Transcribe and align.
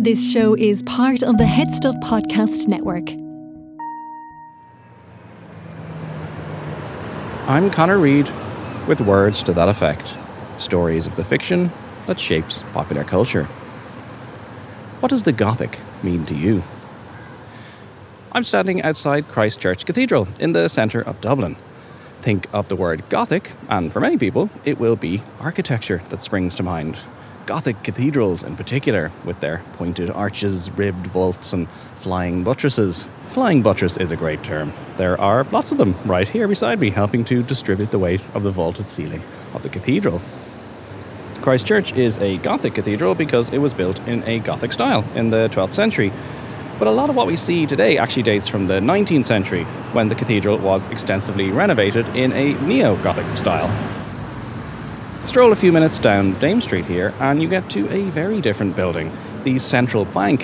This 0.00 0.30
show 0.30 0.54
is 0.54 0.84
part 0.84 1.24
of 1.24 1.38
the 1.38 1.44
HeadStuff 1.44 2.00
Podcast 2.02 2.68
Network. 2.68 3.10
I'm 7.48 7.68
Conor 7.68 7.98
Reid 7.98 8.30
with 8.86 9.00
words 9.00 9.42
to 9.42 9.52
that 9.54 9.68
effect 9.68 10.14
stories 10.58 11.08
of 11.08 11.16
the 11.16 11.24
fiction 11.24 11.72
that 12.06 12.20
shapes 12.20 12.62
popular 12.72 13.02
culture. 13.02 13.46
What 15.00 15.08
does 15.08 15.24
the 15.24 15.32
Gothic 15.32 15.80
mean 16.04 16.24
to 16.26 16.34
you? 16.36 16.62
I'm 18.30 18.44
standing 18.44 18.80
outside 18.82 19.26
Christ 19.26 19.58
Church 19.60 19.84
Cathedral 19.84 20.28
in 20.38 20.52
the 20.52 20.68
centre 20.68 21.02
of 21.02 21.20
Dublin. 21.20 21.56
Think 22.20 22.46
of 22.52 22.68
the 22.68 22.76
word 22.76 23.02
Gothic, 23.08 23.50
and 23.68 23.92
for 23.92 23.98
many 23.98 24.16
people, 24.16 24.48
it 24.64 24.78
will 24.78 24.94
be 24.94 25.24
architecture 25.40 26.02
that 26.10 26.22
springs 26.22 26.54
to 26.54 26.62
mind. 26.62 26.98
Gothic 27.48 27.82
cathedrals 27.82 28.42
in 28.42 28.56
particular, 28.56 29.10
with 29.24 29.40
their 29.40 29.62
pointed 29.78 30.10
arches, 30.10 30.70
ribbed 30.72 31.06
vaults, 31.06 31.54
and 31.54 31.66
flying 31.96 32.44
buttresses. 32.44 33.06
Flying 33.30 33.62
buttress 33.62 33.96
is 33.96 34.10
a 34.10 34.16
great 34.16 34.42
term. 34.42 34.70
There 34.98 35.18
are 35.18 35.44
lots 35.44 35.72
of 35.72 35.78
them 35.78 35.94
right 36.04 36.28
here 36.28 36.46
beside 36.46 36.78
me, 36.78 36.90
helping 36.90 37.24
to 37.24 37.42
distribute 37.42 37.90
the 37.90 37.98
weight 37.98 38.20
of 38.34 38.42
the 38.42 38.50
vaulted 38.50 38.86
ceiling 38.86 39.22
of 39.54 39.62
the 39.62 39.70
cathedral. 39.70 40.20
Christ 41.40 41.66
Church 41.66 41.94
is 41.94 42.18
a 42.18 42.36
Gothic 42.36 42.74
cathedral 42.74 43.14
because 43.14 43.48
it 43.48 43.58
was 43.58 43.72
built 43.72 43.98
in 44.06 44.22
a 44.24 44.40
Gothic 44.40 44.74
style 44.74 45.02
in 45.14 45.30
the 45.30 45.48
12th 45.48 45.72
century. 45.72 46.12
But 46.78 46.86
a 46.86 46.90
lot 46.90 47.08
of 47.08 47.16
what 47.16 47.26
we 47.26 47.36
see 47.36 47.64
today 47.64 47.96
actually 47.96 48.24
dates 48.24 48.46
from 48.46 48.66
the 48.66 48.78
19th 48.78 49.24
century, 49.24 49.64
when 49.94 50.10
the 50.10 50.14
cathedral 50.14 50.58
was 50.58 50.84
extensively 50.90 51.50
renovated 51.50 52.06
in 52.14 52.30
a 52.32 52.52
neo 52.66 52.96
Gothic 52.96 53.38
style. 53.38 53.97
Stroll 55.28 55.52
a 55.52 55.56
few 55.56 55.72
minutes 55.72 55.98
down 55.98 56.32
Dame 56.40 56.62
Street 56.62 56.86
here, 56.86 57.12
and 57.20 57.42
you 57.42 57.50
get 57.50 57.68
to 57.68 57.86
a 57.90 58.04
very 58.04 58.40
different 58.40 58.74
building, 58.74 59.12
the 59.44 59.58
Central 59.58 60.06
Bank, 60.06 60.42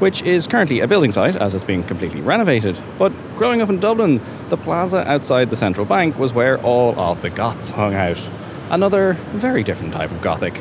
which 0.00 0.20
is 0.20 0.46
currently 0.46 0.80
a 0.80 0.86
building 0.86 1.12
site 1.12 1.34
as 1.34 1.54
it's 1.54 1.64
being 1.64 1.82
completely 1.82 2.20
renovated. 2.20 2.78
But 2.98 3.10
growing 3.38 3.62
up 3.62 3.70
in 3.70 3.80
Dublin, 3.80 4.20
the 4.50 4.58
plaza 4.58 4.98
outside 5.10 5.48
the 5.48 5.56
Central 5.56 5.86
Bank 5.86 6.18
was 6.18 6.34
where 6.34 6.60
all 6.60 6.96
of 7.00 7.22
the 7.22 7.30
Goths 7.30 7.70
hung 7.70 7.94
out. 7.94 8.20
Another 8.68 9.14
very 9.30 9.64
different 9.64 9.94
type 9.94 10.10
of 10.10 10.20
Gothic. 10.20 10.60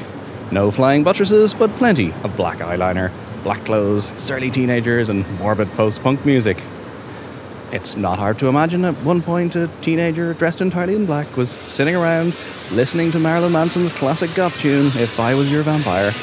No 0.49 0.71
flying 0.71 1.03
buttresses, 1.03 1.53
but 1.53 1.69
plenty 1.71 2.13
of 2.23 2.37
black 2.37 2.59
eyeliner, 2.59 3.11
black 3.43 3.65
clothes, 3.65 4.09
surly 4.17 4.49
teenagers, 4.49 5.09
and 5.09 5.29
morbid 5.39 5.69
post 5.73 6.01
punk 6.01 6.25
music. 6.25 6.57
It's 7.69 7.97
not 7.97 8.17
hard 8.17 8.39
to 8.39 8.47
imagine 8.47 8.85
at 8.85 8.95
one 9.03 9.21
point 9.21 9.57
a 9.57 9.69
teenager 9.81 10.33
dressed 10.33 10.61
entirely 10.61 10.95
in 10.95 11.05
black 11.05 11.35
was 11.35 11.51
sitting 11.67 11.97
around 11.97 12.33
listening 12.71 13.11
to 13.11 13.19
Marilyn 13.19 13.51
Manson's 13.51 13.91
classic 13.91 14.33
goth 14.35 14.57
tune, 14.57 14.87
If 14.95 15.19
I 15.19 15.35
Was 15.35 15.51
Your 15.51 15.63
Vampire, 15.63 16.13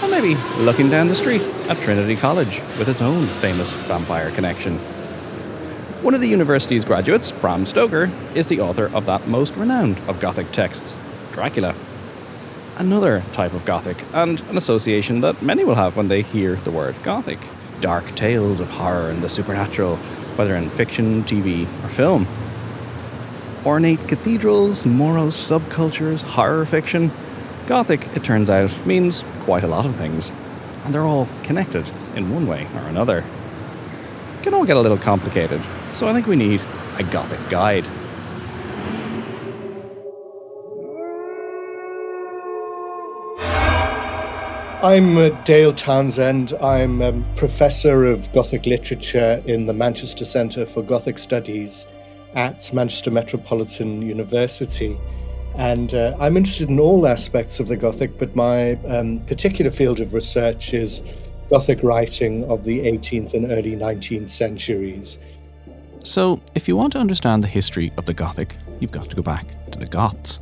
or 0.00 0.08
maybe 0.08 0.36
looking 0.58 0.90
down 0.90 1.08
the 1.08 1.16
street 1.16 1.42
at 1.68 1.78
Trinity 1.78 2.14
College 2.14 2.60
with 2.78 2.88
its 2.88 3.02
own 3.02 3.26
famous 3.26 3.74
vampire 3.74 4.30
connection. 4.30 4.78
One 6.04 6.14
of 6.14 6.20
the 6.20 6.28
university's 6.28 6.84
graduates, 6.84 7.32
Bram 7.32 7.66
Stoker, 7.66 8.08
is 8.36 8.46
the 8.46 8.60
author 8.60 8.86
of 8.94 9.06
that 9.06 9.26
most 9.26 9.56
renowned 9.56 9.98
of 10.06 10.20
Gothic 10.20 10.52
texts, 10.52 10.94
Dracula. 11.32 11.74
Another 12.76 13.24
type 13.32 13.52
of 13.52 13.64
Gothic, 13.64 13.96
and 14.12 14.40
an 14.42 14.56
association 14.56 15.22
that 15.22 15.42
many 15.42 15.64
will 15.64 15.74
have 15.74 15.96
when 15.96 16.06
they 16.06 16.22
hear 16.22 16.54
the 16.54 16.70
word 16.70 16.94
Gothic. 17.02 17.38
Dark 17.80 18.14
tales 18.14 18.60
of 18.60 18.70
horror 18.70 19.10
and 19.10 19.22
the 19.22 19.28
supernatural, 19.28 19.98
whether 20.36 20.54
in 20.56 20.70
fiction, 20.70 21.22
TV, 21.24 21.64
or 21.84 21.88
film. 21.88 22.26
Ornate 23.64 24.06
cathedrals, 24.08 24.84
morose 24.84 25.36
subcultures, 25.36 26.22
horror 26.22 26.66
fiction. 26.66 27.10
Gothic, 27.66 28.06
it 28.14 28.22
turns 28.22 28.50
out, 28.50 28.70
means 28.86 29.24
quite 29.40 29.64
a 29.64 29.66
lot 29.68 29.86
of 29.86 29.96
things, 29.96 30.30
and 30.84 30.94
they're 30.94 31.04
all 31.04 31.28
connected 31.42 31.90
in 32.14 32.32
one 32.32 32.46
way 32.46 32.66
or 32.74 32.82
another. 32.88 33.24
It 34.38 34.42
can 34.42 34.54
all 34.54 34.66
get 34.66 34.76
a 34.76 34.80
little 34.80 34.98
complicated, 34.98 35.62
so 35.94 36.08
I 36.08 36.12
think 36.12 36.26
we 36.26 36.36
need 36.36 36.60
a 36.98 37.02
Gothic 37.04 37.40
guide. 37.48 37.84
I'm 44.84 45.16
uh, 45.16 45.30
Dale 45.44 45.72
Townshend. 45.72 46.52
I'm 46.60 47.00
um, 47.00 47.24
Professor 47.36 48.04
of 48.04 48.30
Gothic 48.32 48.66
Literature 48.66 49.42
in 49.46 49.64
the 49.64 49.72
Manchester 49.72 50.26
Centre 50.26 50.66
for 50.66 50.82
Gothic 50.82 51.16
Studies 51.16 51.86
at 52.34 52.70
Manchester 52.70 53.10
Metropolitan 53.10 54.02
University. 54.02 54.94
And 55.56 55.94
uh, 55.94 56.14
I'm 56.20 56.36
interested 56.36 56.68
in 56.68 56.78
all 56.78 57.06
aspects 57.06 57.60
of 57.60 57.68
the 57.68 57.78
Gothic, 57.78 58.18
but 58.18 58.36
my 58.36 58.72
um, 58.86 59.20
particular 59.20 59.70
field 59.70 60.00
of 60.00 60.12
research 60.12 60.74
is 60.74 61.02
Gothic 61.48 61.82
writing 61.82 62.44
of 62.50 62.64
the 62.64 62.80
18th 62.80 63.32
and 63.32 63.50
early 63.52 63.76
19th 63.76 64.28
centuries. 64.28 65.18
So, 66.04 66.42
if 66.54 66.68
you 66.68 66.76
want 66.76 66.92
to 66.92 66.98
understand 66.98 67.42
the 67.42 67.48
history 67.48 67.90
of 67.96 68.04
the 68.04 68.12
Gothic, 68.12 68.54
you've 68.80 68.92
got 68.92 69.08
to 69.08 69.16
go 69.16 69.22
back 69.22 69.46
to 69.70 69.78
the 69.78 69.86
Goths 69.86 70.40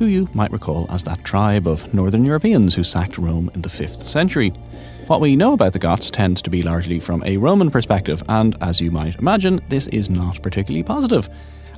who 0.00 0.06
you 0.06 0.26
might 0.32 0.50
recall 0.50 0.86
as 0.88 1.04
that 1.04 1.22
tribe 1.24 1.68
of 1.68 1.92
northern 1.92 2.24
Europeans 2.24 2.74
who 2.74 2.82
sacked 2.82 3.18
Rome 3.18 3.50
in 3.54 3.60
the 3.60 3.68
5th 3.68 4.04
century. 4.04 4.48
What 5.08 5.20
we 5.20 5.36
know 5.36 5.52
about 5.52 5.74
the 5.74 5.78
Goths 5.78 6.10
tends 6.10 6.40
to 6.40 6.48
be 6.48 6.62
largely 6.62 6.98
from 6.98 7.22
a 7.24 7.36
Roman 7.36 7.70
perspective, 7.70 8.22
and 8.26 8.56
as 8.62 8.80
you 8.80 8.90
might 8.90 9.16
imagine, 9.16 9.60
this 9.68 9.88
is 9.88 10.08
not 10.08 10.40
particularly 10.42 10.82
positive. 10.82 11.28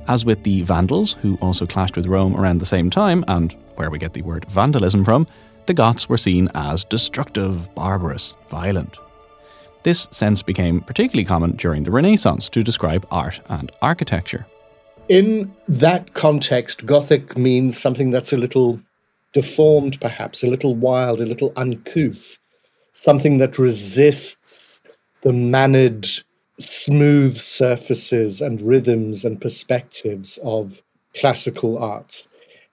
As 0.07 0.23
with 0.23 0.41
the 0.43 0.61
Vandals, 0.61 1.17
who 1.21 1.37
also 1.41 1.67
clashed 1.67 1.97
with 1.97 2.05
Rome 2.05 2.37
around 2.37 2.59
the 2.59 2.65
same 2.65 2.89
time, 2.89 3.25
and 3.27 3.53
where 3.75 3.89
we 3.89 3.99
get 3.99 4.13
the 4.13 4.21
word 4.21 4.45
vandalism 4.45 5.03
from, 5.03 5.27
the 5.65 5.73
Goths 5.73 6.07
were 6.07 6.17
seen 6.17 6.47
as 6.55 6.85
destructive, 6.85 7.75
barbarous, 7.75 8.37
violent. 8.47 8.99
This 9.83 10.07
sense 10.11 10.41
became 10.41 10.79
particularly 10.79 11.25
common 11.25 11.57
during 11.57 11.83
the 11.83 11.91
Renaissance 11.91 12.47
to 12.51 12.63
describe 12.63 13.05
art 13.11 13.41
and 13.49 13.69
architecture. 13.81 14.45
In 15.09 15.53
that 15.67 16.13
context, 16.13 16.85
Gothic 16.85 17.37
means 17.37 17.77
something 17.77 18.09
that's 18.09 18.31
a 18.31 18.37
little 18.37 18.79
deformed, 19.33 19.99
perhaps, 19.99 20.43
a 20.43 20.47
little 20.47 20.75
wild, 20.75 21.19
a 21.19 21.25
little 21.25 21.51
uncouth, 21.57 22.39
something 22.93 23.37
that 23.39 23.59
resists 23.59 24.79
the 25.21 25.33
mannered, 25.33 26.07
smooth 26.57 27.35
surfaces 27.35 28.39
and 28.39 28.61
rhythms 28.61 29.25
and 29.25 29.41
perspectives 29.41 30.37
of 30.43 30.81
classical 31.19 31.77
art. 31.77 32.25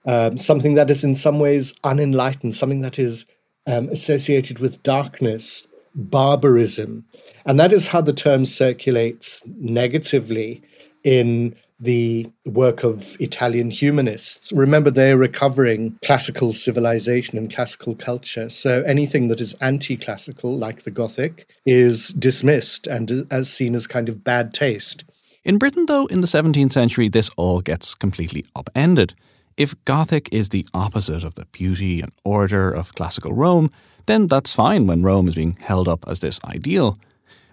Um, 0.05 0.37
something 0.37 0.75
that 0.75 0.89
is 0.89 1.03
in 1.03 1.15
some 1.15 1.39
ways 1.39 1.73
unenlightened, 1.83 2.55
something 2.55 2.81
that 2.81 2.97
is 2.97 3.27
um, 3.67 3.89
associated 3.89 4.59
with 4.59 4.81
darkness, 4.83 5.67
barbarism. 5.95 7.05
And 7.45 7.59
that 7.59 7.73
is 7.73 7.87
how 7.87 8.01
the 8.01 8.13
term 8.13 8.45
circulates 8.45 9.41
negatively 9.45 10.61
in 11.03 11.55
the 11.81 12.31
work 12.45 12.83
of 12.83 13.17
Italian 13.19 13.71
humanists. 13.71 14.51
Remember, 14.53 14.91
they're 14.91 15.17
recovering 15.17 15.97
classical 16.05 16.53
civilization 16.53 17.37
and 17.37 17.53
classical 17.53 17.95
culture. 17.95 18.49
So 18.49 18.83
anything 18.83 19.27
that 19.29 19.41
is 19.41 19.53
anti 19.55 19.97
classical, 19.97 20.55
like 20.55 20.83
the 20.83 20.91
Gothic, 20.91 21.47
is 21.65 22.09
dismissed 22.09 22.85
and 22.87 23.11
uh, 23.11 23.23
as 23.31 23.51
seen 23.51 23.73
as 23.73 23.87
kind 23.87 24.07
of 24.07 24.23
bad 24.23 24.53
taste. 24.53 25.03
In 25.43 25.57
Britain, 25.57 25.87
though, 25.87 26.05
in 26.05 26.21
the 26.21 26.27
17th 26.27 26.71
century, 26.71 27.09
this 27.09 27.31
all 27.35 27.61
gets 27.61 27.95
completely 27.95 28.45
upended. 28.55 29.15
If 29.57 29.73
Gothic 29.85 30.29
is 30.31 30.49
the 30.49 30.67
opposite 30.73 31.23
of 31.23 31.33
the 31.33 31.45
beauty 31.45 31.99
and 31.99 32.11
order 32.23 32.71
of 32.71 32.93
classical 32.93 33.33
Rome, 33.33 33.71
then 34.05 34.27
that's 34.27 34.53
fine 34.53 34.85
when 34.85 35.01
Rome 35.01 35.27
is 35.27 35.35
being 35.35 35.57
held 35.59 35.87
up 35.87 36.05
as 36.07 36.19
this 36.19 36.39
ideal. 36.45 36.97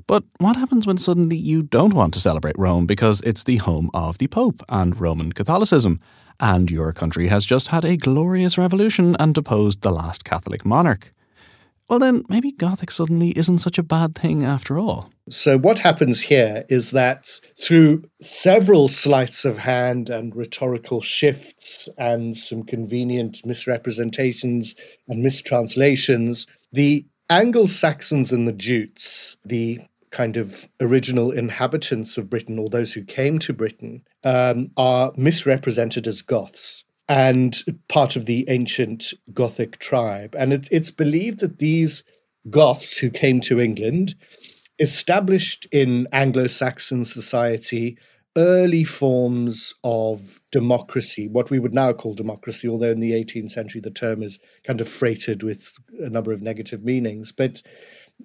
But 0.09 0.25
what 0.39 0.57
happens 0.57 0.87
when 0.87 0.97
suddenly 0.97 1.37
you 1.37 1.63
don't 1.63 1.93
want 1.93 2.15
to 2.15 2.21
celebrate 2.21 2.59
Rome 2.59 2.87
because 2.87 3.21
it's 3.21 3.45
the 3.45 3.59
home 3.59 3.91
of 3.93 4.17
the 4.17 4.27
Pope 4.27 4.63
and 4.71 4.99
Roman 4.99 5.33
Catholicism, 5.33 6.01
and 6.41 6.71
your 6.71 6.95
country 6.95 7.29
has 7.29 7.45
just 7.45 7.69
had 7.69 7.85
a 7.85 7.99
glorious 7.99 8.57
revolution 8.57 9.17
and 9.21 9.35
deposed 9.35 9.83
the 9.83 9.93
last 9.93 10.25
Catholic 10.25 10.65
monarch? 10.65 11.13
Well, 11.91 11.99
then 11.99 12.25
maybe 12.27 12.53
Gothic 12.53 12.91
suddenly 12.91 13.37
isn't 13.37 13.59
such 13.59 13.77
a 13.77 13.83
bad 13.83 14.15
thing 14.15 14.47
after 14.47 14.79
all. 14.79 15.11
So, 15.29 15.59
what 15.59 15.79
happens 15.79 16.23
here 16.23 16.65
is 16.71 16.93
that 16.93 17.39
through 17.61 18.03
several 18.23 18.89
sleights 18.89 19.45
of 19.45 19.59
hand 19.59 20.09
and 20.09 20.35
rhetorical 20.35 21.03
shifts 21.03 21.87
and 21.99 22.35
some 22.35 22.63
convenient 22.63 23.45
misrepresentations 23.45 24.75
and 25.07 25.23
mistranslations, 25.23 26.47
The 26.73 27.05
Anglo 27.29 27.67
Saxons 27.67 28.33
and 28.33 28.49
the 28.49 28.53
Jutes, 28.53 29.37
the 29.45 29.81
kind 30.11 30.37
of 30.37 30.69
original 30.81 31.31
inhabitants 31.31 32.17
of 32.19 32.31
Britain 32.31 32.59
or 32.59 32.69
those 32.69 32.93
who 32.93 33.03
came 33.05 33.39
to 33.41 33.53
Britain, 33.53 34.03
um, 34.25 34.71
are 34.77 35.13
misrepresented 35.17 36.07
as 36.07 36.23
Goths 36.23 36.85
and 37.09 37.63
part 37.89 38.17
of 38.17 38.27
the 38.27 38.45
ancient 38.49 39.15
Gothic 39.33 39.79
tribe. 39.79 40.35
And 40.39 40.53
it, 40.53 40.69
it's 40.71 40.91
believed 40.91 41.41
that 41.41 41.59
these 41.59 42.05
Goths 42.51 42.97
who 42.97 43.11
came 43.11 43.41
to 43.43 43.61
England 43.61 44.15
established 44.79 45.67
in 45.73 46.07
Anglo 46.13 46.47
Saxon 46.47 47.05
society 47.05 47.99
early 48.37 48.85
forms 48.85 49.75
of 49.83 50.41
democracy, 50.53 51.27
what 51.27 51.51
we 51.51 51.59
would 51.59 51.75
now 51.75 51.93
call 51.93 52.15
democracy, 52.15 52.69
although 52.69 52.91
in 52.91 53.01
the 53.01 53.13
18th 53.13 53.51
century 53.51 53.81
the 53.81 53.91
term 53.91 54.23
is 54.23 54.39
kind 54.65 54.81
of 54.81 54.89
freighted 54.89 55.43
with 55.43 55.75
a 56.01 56.09
number 56.09 56.31
of 56.31 56.41
negative 56.41 56.85
meanings. 56.85 57.33
But 57.33 57.63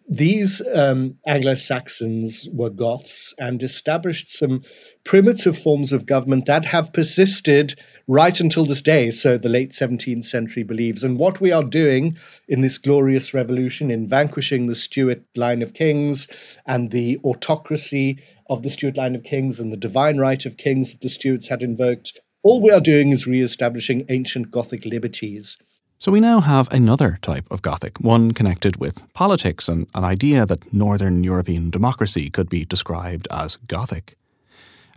these 0.09 0.61
um, 0.73 1.17
Anglo 1.25 1.55
Saxons 1.55 2.47
were 2.51 2.69
Goths 2.69 3.33
and 3.39 3.61
established 3.61 4.31
some 4.31 4.61
primitive 5.03 5.57
forms 5.57 5.91
of 5.91 6.05
government 6.05 6.45
that 6.45 6.65
have 6.65 6.93
persisted 6.93 7.79
right 8.07 8.39
until 8.39 8.65
this 8.65 8.81
day, 8.81 9.11
so 9.11 9.37
the 9.37 9.49
late 9.49 9.71
17th 9.71 10.25
century 10.25 10.63
believes. 10.63 11.03
And 11.03 11.17
what 11.17 11.41
we 11.41 11.51
are 11.51 11.63
doing 11.63 12.17
in 12.47 12.61
this 12.61 12.77
glorious 12.77 13.33
revolution, 13.33 13.91
in 13.91 14.07
vanquishing 14.07 14.67
the 14.67 14.75
Stuart 14.75 15.23
line 15.35 15.61
of 15.61 15.73
kings 15.73 16.27
and 16.65 16.91
the 16.91 17.19
autocracy 17.23 18.19
of 18.49 18.63
the 18.63 18.69
Stuart 18.69 18.97
line 18.97 19.15
of 19.15 19.23
kings 19.23 19.59
and 19.59 19.71
the 19.71 19.77
divine 19.77 20.17
right 20.17 20.45
of 20.45 20.57
kings 20.57 20.91
that 20.91 21.01
the 21.01 21.09
Stuarts 21.09 21.47
had 21.47 21.63
invoked, 21.63 22.19
all 22.43 22.61
we 22.61 22.71
are 22.71 22.81
doing 22.81 23.09
is 23.09 23.25
re 23.25 23.41
establishing 23.41 24.05
ancient 24.09 24.51
Gothic 24.51 24.85
liberties. 24.85 25.57
So 26.03 26.11
we 26.11 26.19
now 26.19 26.41
have 26.41 26.69
another 26.69 27.17
type 27.21 27.45
of 27.49 27.61
Gothic, 27.61 27.97
one 28.01 28.33
connected 28.33 28.75
with 28.75 29.03
politics 29.13 29.69
and 29.69 29.87
an 29.95 30.03
idea 30.03 30.45
that 30.45 30.73
Northern 30.73 31.23
European 31.23 31.69
democracy 31.69 32.29
could 32.29 32.49
be 32.49 32.65
described 32.65 33.25
as 33.31 33.55
Gothic. 33.67 34.17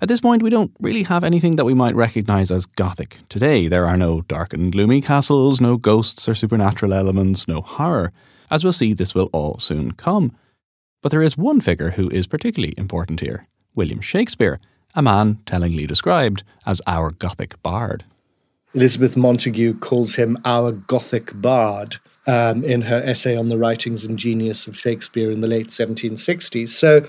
At 0.02 0.08
this 0.08 0.20
point, 0.20 0.42
we 0.42 0.50
don't 0.50 0.72
really 0.80 1.04
have 1.04 1.22
anything 1.22 1.54
that 1.54 1.64
we 1.64 1.74
might 1.74 1.94
recognise 1.94 2.50
as 2.50 2.66
Gothic. 2.66 3.18
Today, 3.28 3.68
there 3.68 3.86
are 3.86 3.96
no 3.96 4.22
dark 4.22 4.52
and 4.52 4.72
gloomy 4.72 5.00
castles, 5.00 5.60
no 5.60 5.76
ghosts 5.76 6.28
or 6.28 6.34
supernatural 6.34 6.92
elements, 6.92 7.46
no 7.46 7.60
horror. 7.60 8.10
As 8.50 8.64
we'll 8.64 8.72
see, 8.72 8.92
this 8.92 9.14
will 9.14 9.30
all 9.32 9.60
soon 9.60 9.92
come. 9.92 10.36
But 11.02 11.12
there 11.12 11.22
is 11.22 11.38
one 11.38 11.60
figure 11.60 11.90
who 11.90 12.08
is 12.10 12.26
particularly 12.26 12.74
important 12.76 13.20
here 13.20 13.46
William 13.76 14.00
Shakespeare, 14.00 14.58
a 14.96 15.02
man 15.02 15.38
tellingly 15.46 15.86
described 15.86 16.42
as 16.66 16.82
our 16.84 17.12
Gothic 17.12 17.62
bard. 17.62 18.02
Elizabeth 18.76 19.14
Montagu 19.14 19.80
calls 19.80 20.14
him 20.14 20.36
our 20.44 20.70
Gothic 20.70 21.30
bard 21.40 21.96
um, 22.26 22.62
in 22.62 22.82
her 22.82 23.02
essay 23.02 23.34
on 23.34 23.48
the 23.48 23.56
writings 23.56 24.04
and 24.04 24.18
genius 24.18 24.66
of 24.66 24.76
Shakespeare 24.76 25.30
in 25.30 25.40
the 25.40 25.46
late 25.46 25.68
1760s. 25.68 26.68
So, 26.68 27.06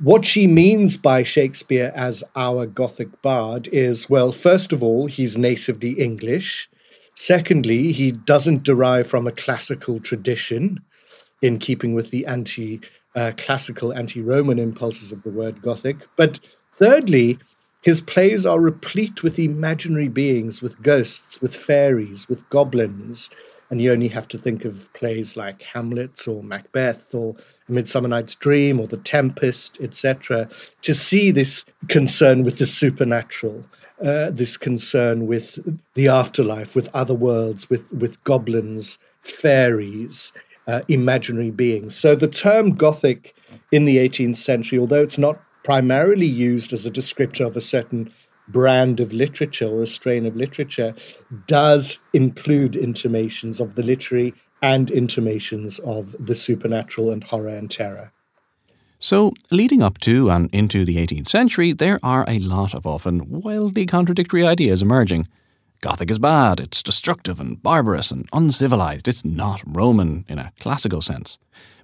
what 0.00 0.24
she 0.24 0.46
means 0.46 0.96
by 0.96 1.22
Shakespeare 1.22 1.92
as 1.94 2.24
our 2.34 2.64
Gothic 2.64 3.20
bard 3.20 3.68
is 3.68 4.08
well, 4.08 4.32
first 4.32 4.72
of 4.72 4.82
all, 4.82 5.04
he's 5.04 5.36
natively 5.36 5.90
English. 5.90 6.66
Secondly, 7.14 7.92
he 7.92 8.12
doesn't 8.12 8.62
derive 8.62 9.06
from 9.06 9.26
a 9.26 9.32
classical 9.32 10.00
tradition 10.00 10.80
in 11.42 11.58
keeping 11.58 11.92
with 11.92 12.10
the 12.10 12.24
anti 12.24 12.80
uh, 13.14 13.32
classical, 13.36 13.92
anti 13.92 14.22
Roman 14.22 14.58
impulses 14.58 15.12
of 15.12 15.22
the 15.24 15.30
word 15.30 15.60
Gothic. 15.60 15.98
But 16.16 16.40
thirdly, 16.72 17.38
his 17.82 18.00
plays 18.00 18.46
are 18.46 18.60
replete 18.60 19.22
with 19.22 19.38
imaginary 19.38 20.08
beings, 20.08 20.62
with 20.62 20.80
ghosts, 20.82 21.40
with 21.42 21.54
fairies, 21.54 22.28
with 22.28 22.48
goblins. 22.48 23.28
And 23.70 23.82
you 23.82 23.90
only 23.90 24.08
have 24.08 24.28
to 24.28 24.38
think 24.38 24.64
of 24.64 24.92
plays 24.92 25.36
like 25.36 25.62
Hamlet 25.62 26.28
or 26.28 26.44
Macbeth 26.44 27.14
or 27.14 27.34
Midsummer 27.68 28.08
Night's 28.08 28.36
Dream 28.36 28.78
or 28.78 28.86
The 28.86 28.98
Tempest, 28.98 29.78
etc., 29.80 30.48
to 30.82 30.94
see 30.94 31.30
this 31.30 31.64
concern 31.88 32.44
with 32.44 32.58
the 32.58 32.66
supernatural, 32.66 33.64
uh, 34.04 34.30
this 34.30 34.56
concern 34.56 35.26
with 35.26 35.58
the 35.94 36.06
afterlife, 36.06 36.76
with 36.76 36.88
other 36.94 37.14
worlds, 37.14 37.68
with, 37.68 37.92
with 37.92 38.22
goblins, 38.24 38.98
fairies, 39.22 40.32
uh, 40.68 40.82
imaginary 40.88 41.50
beings. 41.50 41.96
So 41.96 42.14
the 42.14 42.28
term 42.28 42.76
Gothic 42.76 43.34
in 43.72 43.86
the 43.86 43.96
18th 43.96 44.36
century, 44.36 44.78
although 44.78 45.02
it's 45.02 45.18
not 45.18 45.40
primarily 45.64 46.26
used 46.26 46.72
as 46.72 46.86
a 46.86 46.90
descriptor 46.90 47.46
of 47.46 47.56
a 47.56 47.60
certain 47.60 48.12
brand 48.48 49.00
of 49.00 49.12
literature 49.12 49.68
or 49.68 49.82
a 49.82 49.86
strain 49.86 50.26
of 50.26 50.36
literature 50.36 50.94
does 51.46 51.98
include 52.12 52.76
intimations 52.76 53.60
of 53.60 53.74
the 53.74 53.82
literary 53.82 54.34
and 54.60 54.90
intimations 54.90 55.78
of 55.80 56.14
the 56.18 56.34
supernatural 56.34 57.10
and 57.10 57.24
horror 57.24 57.48
and 57.48 57.70
terror. 57.70 58.12
So, 58.98 59.32
leading 59.50 59.82
up 59.82 59.98
to 59.98 60.30
and 60.30 60.48
into 60.52 60.84
the 60.84 60.96
18th 60.96 61.28
century, 61.28 61.72
there 61.72 61.98
are 62.04 62.24
a 62.28 62.38
lot 62.38 62.72
of 62.72 62.86
often 62.86 63.28
wildly 63.28 63.84
contradictory 63.84 64.46
ideas 64.46 64.80
emerging. 64.80 65.26
Gothic 65.80 66.08
is 66.12 66.20
bad, 66.20 66.60
it's 66.60 66.84
destructive 66.84 67.40
and 67.40 67.60
barbarous 67.60 68.12
and 68.12 68.28
uncivilized, 68.32 69.08
it's 69.08 69.24
not 69.24 69.60
Roman 69.66 70.24
in 70.28 70.38
a 70.38 70.52
classical 70.60 71.02
sense. 71.02 71.38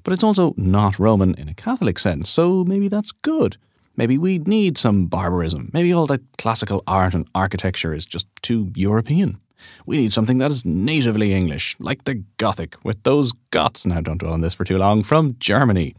But 0.05 0.13
it's 0.13 0.23
also 0.23 0.55
not 0.57 1.01
Roman 1.01 1.35
in 1.35 1.49
a 1.49 1.55
Catholic 1.55 1.99
sense, 1.99 2.31
so 2.31 2.63
maybe 2.63 2.87
that's 2.87 3.11
good. 3.11 3.57
Maybe 3.99 4.17
we 4.17 4.39
need 4.39 4.79
some 4.79 5.07
barbarism. 5.07 5.71
Maybe 5.75 5.93
all 5.93 6.07
that 6.07 6.21
classical 6.39 6.85
art 6.87 7.15
and 7.15 7.27
architecture 7.35 7.93
is 7.93 8.07
just 8.07 8.29
too 8.43 8.71
European. 8.77 9.41
We 9.87 9.97
need 9.97 10.13
something 10.13 10.39
that 10.39 10.53
is 10.53 10.65
natively 10.65 11.35
English, 11.35 11.75
like 11.81 12.05
the 12.05 12.23
Gothic, 12.37 12.77
with 12.85 13.03
those 13.03 13.33
Goths, 13.51 13.85
now 13.85 14.01
don't 14.01 14.19
dwell 14.19 14.35
on 14.35 14.41
this 14.41 14.55
for 14.55 14.65
too 14.65 14.79
long, 14.79 15.03
from 15.03 15.35
Germany. 15.41 15.97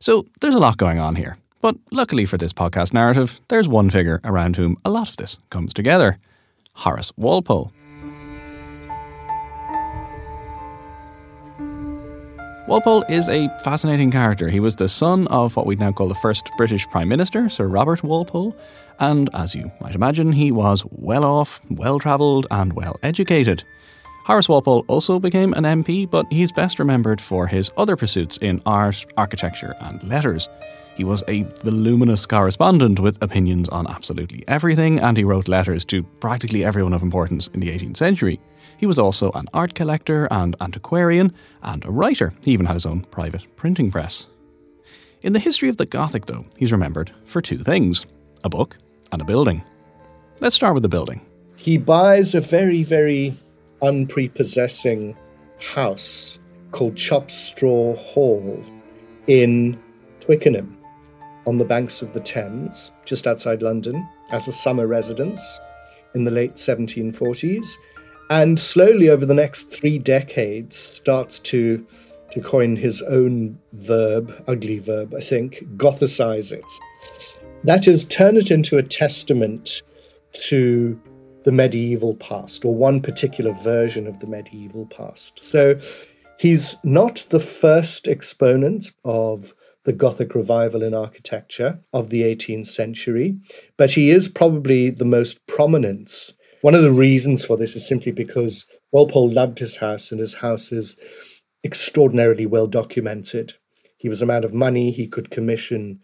So 0.00 0.26
there's 0.40 0.56
a 0.56 0.58
lot 0.58 0.76
going 0.76 0.98
on 0.98 1.14
here. 1.14 1.36
But 1.62 1.76
luckily 1.92 2.26
for 2.26 2.36
this 2.36 2.52
podcast 2.52 2.92
narrative, 2.92 3.40
there's 3.46 3.68
one 3.68 3.90
figure 3.90 4.20
around 4.24 4.56
whom 4.56 4.76
a 4.84 4.90
lot 4.90 5.08
of 5.08 5.16
this 5.16 5.38
comes 5.50 5.72
together 5.72 6.18
Horace 6.72 7.12
Walpole. 7.16 7.72
Walpole 12.70 13.02
is 13.08 13.28
a 13.28 13.48
fascinating 13.64 14.12
character. 14.12 14.48
He 14.48 14.60
was 14.60 14.76
the 14.76 14.88
son 14.88 15.26
of 15.26 15.56
what 15.56 15.66
we'd 15.66 15.80
now 15.80 15.90
call 15.90 16.06
the 16.06 16.14
first 16.14 16.52
British 16.56 16.86
Prime 16.86 17.08
Minister, 17.08 17.48
Sir 17.48 17.66
Robert 17.66 18.04
Walpole, 18.04 18.56
and 19.00 19.28
as 19.34 19.56
you 19.56 19.72
might 19.80 19.96
imagine, 19.96 20.30
he 20.30 20.52
was 20.52 20.84
well 20.92 21.24
off, 21.24 21.60
well 21.68 21.98
travelled, 21.98 22.46
and 22.52 22.72
well 22.74 22.94
educated. 23.02 23.64
Horace 24.24 24.48
Walpole 24.48 24.84
also 24.86 25.18
became 25.18 25.52
an 25.54 25.64
MP, 25.64 26.08
but 26.08 26.26
he's 26.30 26.52
best 26.52 26.78
remembered 26.78 27.20
for 27.20 27.48
his 27.48 27.72
other 27.76 27.96
pursuits 27.96 28.36
in 28.36 28.62
art, 28.64 29.04
architecture, 29.16 29.74
and 29.80 30.00
letters. 30.04 30.48
He 30.94 31.02
was 31.02 31.24
a 31.26 31.42
voluminous 31.64 32.24
correspondent 32.24 33.00
with 33.00 33.20
opinions 33.20 33.68
on 33.70 33.88
absolutely 33.88 34.44
everything, 34.46 35.00
and 35.00 35.16
he 35.16 35.24
wrote 35.24 35.48
letters 35.48 35.84
to 35.86 36.04
practically 36.04 36.64
everyone 36.64 36.92
of 36.92 37.02
importance 37.02 37.48
in 37.48 37.58
the 37.58 37.76
18th 37.76 37.96
century. 37.96 38.38
He 38.80 38.86
was 38.86 38.98
also 38.98 39.30
an 39.32 39.46
art 39.52 39.74
collector 39.74 40.26
and 40.30 40.56
antiquarian, 40.58 41.34
and 41.62 41.84
a 41.84 41.90
writer. 41.90 42.32
He 42.42 42.52
even 42.52 42.64
had 42.64 42.72
his 42.72 42.86
own 42.86 43.02
private 43.10 43.44
printing 43.54 43.90
press. 43.90 44.26
In 45.20 45.34
the 45.34 45.38
history 45.38 45.68
of 45.68 45.76
the 45.76 45.84
Gothic, 45.84 46.24
though, 46.24 46.46
he's 46.56 46.72
remembered 46.72 47.12
for 47.26 47.42
two 47.42 47.58
things 47.58 48.06
a 48.42 48.48
book 48.48 48.78
and 49.12 49.20
a 49.20 49.24
building. 49.26 49.62
Let's 50.40 50.56
start 50.56 50.72
with 50.72 50.82
the 50.82 50.88
building. 50.88 51.20
He 51.56 51.76
buys 51.76 52.34
a 52.34 52.40
very, 52.40 52.82
very 52.82 53.34
unprepossessing 53.82 55.14
house 55.60 56.40
called 56.72 56.96
Chopped 56.96 57.32
Straw 57.32 57.94
Hall 57.96 58.64
in 59.26 59.78
Twickenham 60.20 60.74
on 61.46 61.58
the 61.58 61.66
banks 61.66 62.00
of 62.00 62.14
the 62.14 62.20
Thames, 62.20 62.92
just 63.04 63.26
outside 63.26 63.60
London, 63.60 64.08
as 64.32 64.48
a 64.48 64.52
summer 64.52 64.86
residence 64.86 65.60
in 66.14 66.24
the 66.24 66.30
late 66.30 66.54
1740s 66.54 67.76
and 68.30 68.58
slowly 68.58 69.10
over 69.10 69.26
the 69.26 69.34
next 69.34 69.64
three 69.64 69.98
decades 69.98 70.76
starts 70.76 71.38
to 71.40 71.84
to 72.30 72.40
coin 72.40 72.76
his 72.76 73.02
own 73.02 73.58
verb, 73.72 74.32
ugly 74.46 74.78
verb, 74.78 75.12
I 75.16 75.20
think, 75.20 75.64
gothicize 75.76 76.52
it. 76.52 76.64
That 77.64 77.88
is, 77.88 78.04
turn 78.04 78.36
it 78.36 78.52
into 78.52 78.78
a 78.78 78.84
testament 78.84 79.82
to 80.44 81.00
the 81.42 81.50
medieval 81.50 82.14
past, 82.14 82.64
or 82.64 82.72
one 82.72 83.00
particular 83.00 83.52
version 83.52 84.06
of 84.06 84.20
the 84.20 84.28
medieval 84.28 84.86
past. 84.86 85.42
So 85.42 85.76
he's 86.38 86.76
not 86.84 87.26
the 87.30 87.40
first 87.40 88.06
exponent 88.06 88.92
of 89.04 89.52
the 89.84 89.92
Gothic 89.92 90.36
revival 90.36 90.84
in 90.84 90.94
architecture 90.94 91.80
of 91.92 92.10
the 92.10 92.22
18th 92.22 92.66
century, 92.66 93.36
but 93.76 93.90
he 93.90 94.10
is 94.10 94.28
probably 94.28 94.90
the 94.90 95.04
most 95.04 95.44
prominent 95.48 96.32
one 96.62 96.74
of 96.74 96.82
the 96.82 96.92
reasons 96.92 97.44
for 97.44 97.56
this 97.56 97.74
is 97.76 97.86
simply 97.86 98.12
because 98.12 98.66
Walpole 98.92 99.32
loved 99.32 99.58
his 99.58 99.76
house, 99.76 100.10
and 100.10 100.20
his 100.20 100.34
house 100.34 100.72
is 100.72 100.96
extraordinarily 101.64 102.46
well 102.46 102.66
documented. 102.66 103.54
He 103.98 104.08
was 104.08 104.22
a 104.22 104.26
man 104.26 104.44
of 104.44 104.54
money. 104.54 104.90
He 104.90 105.06
could 105.06 105.30
commission 105.30 106.00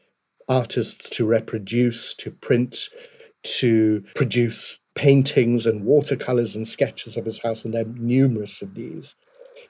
artists 0.49 1.09
to 1.11 1.27
reproduce, 1.27 2.15
to 2.15 2.31
print, 2.31 2.89
to 3.43 4.05
produce 4.15 4.79
paintings 4.95 5.67
and 5.67 5.85
watercolors 5.85 6.57
and 6.57 6.67
sketches 6.67 7.17
of 7.17 7.25
his 7.25 7.43
house, 7.43 7.65
and 7.65 7.75
there 7.75 7.83
are 7.83 7.99
numerous 7.99 8.63
of 8.63 8.75
these. 8.75 9.15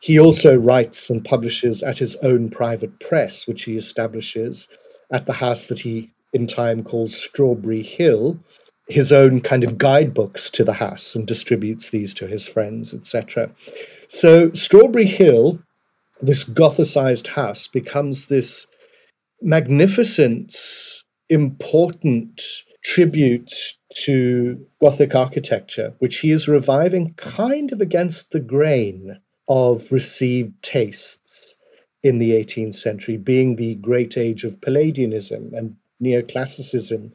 He 0.00 0.18
also 0.18 0.56
writes 0.56 1.10
and 1.10 1.24
publishes 1.24 1.82
at 1.82 1.98
his 1.98 2.16
own 2.16 2.50
private 2.50 2.98
press, 3.00 3.46
which 3.46 3.64
he 3.64 3.76
establishes 3.76 4.68
at 5.12 5.26
the 5.26 5.32
house 5.32 5.68
that 5.68 5.80
he 5.80 6.10
in 6.32 6.46
time 6.46 6.82
calls 6.82 7.16
Strawberry 7.16 7.82
Hill, 7.82 8.38
his 8.88 9.12
own 9.12 9.40
kind 9.40 9.64
of 9.64 9.78
guidebooks 9.78 10.50
to 10.50 10.64
the 10.64 10.74
house 10.74 11.14
and 11.14 11.26
distributes 11.26 11.90
these 11.90 12.14
to 12.14 12.26
his 12.26 12.46
friends, 12.46 12.94
etc. 12.94 13.50
So 14.08 14.52
Strawberry 14.52 15.06
Hill, 15.06 15.58
this 16.20 16.44
Gothicized 16.44 17.26
house, 17.28 17.66
becomes 17.66 18.26
this 18.26 18.66
magnificent, 19.42 20.54
important 21.28 22.40
tribute 22.84 23.52
to 24.04 24.64
Gothic 24.80 25.14
architecture, 25.14 25.94
which 25.98 26.20
he 26.20 26.30
is 26.30 26.46
reviving 26.46 27.14
kind 27.14 27.72
of 27.72 27.80
against 27.80 28.30
the 28.30 28.40
grain 28.40 29.18
of 29.48 29.90
received 29.90 30.62
tastes 30.62 31.56
in 32.02 32.18
the 32.18 32.32
18th 32.32 32.74
century, 32.74 33.16
being 33.16 33.56
the 33.56 33.74
great 33.76 34.16
age 34.16 34.44
of 34.44 34.60
Palladianism 34.60 35.52
and 35.52 35.76
neoclassicism 36.00 37.12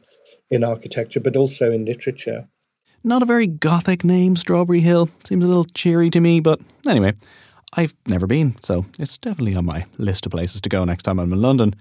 in 0.52 0.62
architecture, 0.62 1.18
but 1.18 1.36
also 1.36 1.72
in 1.72 1.84
literature. 1.84 2.46
Not 3.02 3.22
a 3.22 3.26
very 3.26 3.48
gothic 3.48 4.04
name, 4.04 4.36
Strawberry 4.36 4.80
Hill. 4.80 5.08
Seems 5.24 5.44
a 5.44 5.48
little 5.48 5.64
cheery 5.64 6.10
to 6.10 6.20
me, 6.20 6.38
but 6.38 6.60
anyway, 6.86 7.14
I've 7.72 7.94
never 8.06 8.26
been, 8.26 8.56
so 8.62 8.86
it's 8.98 9.18
definitely 9.18 9.56
on 9.56 9.64
my 9.64 9.86
list 9.98 10.26
of 10.26 10.32
places 10.32 10.60
to 10.60 10.68
go 10.68 10.84
next 10.84 11.02
time 11.02 11.18
I'm 11.18 11.32
in 11.32 11.42
London. 11.42 11.74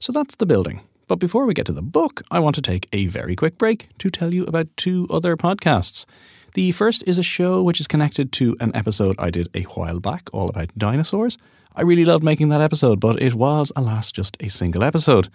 So 0.00 0.12
that's 0.12 0.36
the 0.36 0.44
building. 0.44 0.82
But 1.06 1.18
before 1.18 1.46
we 1.46 1.54
get 1.54 1.64
to 1.66 1.72
the 1.72 1.80
book, 1.80 2.22
I 2.30 2.40
want 2.40 2.56
to 2.56 2.62
take 2.62 2.88
a 2.92 3.06
very 3.06 3.34
quick 3.34 3.56
break 3.56 3.88
to 4.00 4.10
tell 4.10 4.34
you 4.34 4.44
about 4.44 4.68
two 4.76 5.06
other 5.08 5.36
podcasts. 5.36 6.04
The 6.52 6.72
first 6.72 7.02
is 7.06 7.18
a 7.18 7.22
show 7.22 7.62
which 7.62 7.80
is 7.80 7.86
connected 7.86 8.32
to 8.32 8.56
an 8.60 8.74
episode 8.74 9.16
I 9.18 9.30
did 9.30 9.48
a 9.54 9.62
while 9.62 10.00
back 10.00 10.28
all 10.32 10.50
about 10.50 10.76
dinosaurs. 10.76 11.38
I 11.74 11.82
really 11.82 12.04
loved 12.04 12.24
making 12.24 12.48
that 12.50 12.60
episode, 12.60 13.00
but 13.00 13.22
it 13.22 13.34
was, 13.34 13.72
alas, 13.76 14.12
just 14.12 14.36
a 14.40 14.48
single 14.48 14.82
episode. 14.82 15.28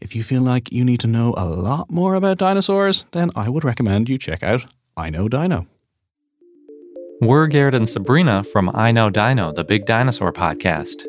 If 0.00 0.14
you 0.14 0.22
feel 0.22 0.42
like 0.42 0.70
you 0.70 0.84
need 0.84 1.00
to 1.00 1.06
know 1.06 1.34
a 1.38 1.46
lot 1.46 1.90
more 1.90 2.14
about 2.14 2.36
dinosaurs, 2.36 3.06
then 3.12 3.30
I 3.34 3.48
would 3.48 3.64
recommend 3.64 4.10
you 4.10 4.18
check 4.18 4.42
out 4.42 4.66
I 4.94 5.08
Know 5.08 5.26
Dino. 5.26 5.66
We're 7.22 7.46
Garrett 7.46 7.74
and 7.74 7.88
Sabrina 7.88 8.44
from 8.44 8.70
I 8.74 8.92
Know 8.92 9.08
Dino, 9.08 9.52
the 9.52 9.64
Big 9.64 9.86
Dinosaur 9.86 10.34
podcast. 10.34 11.02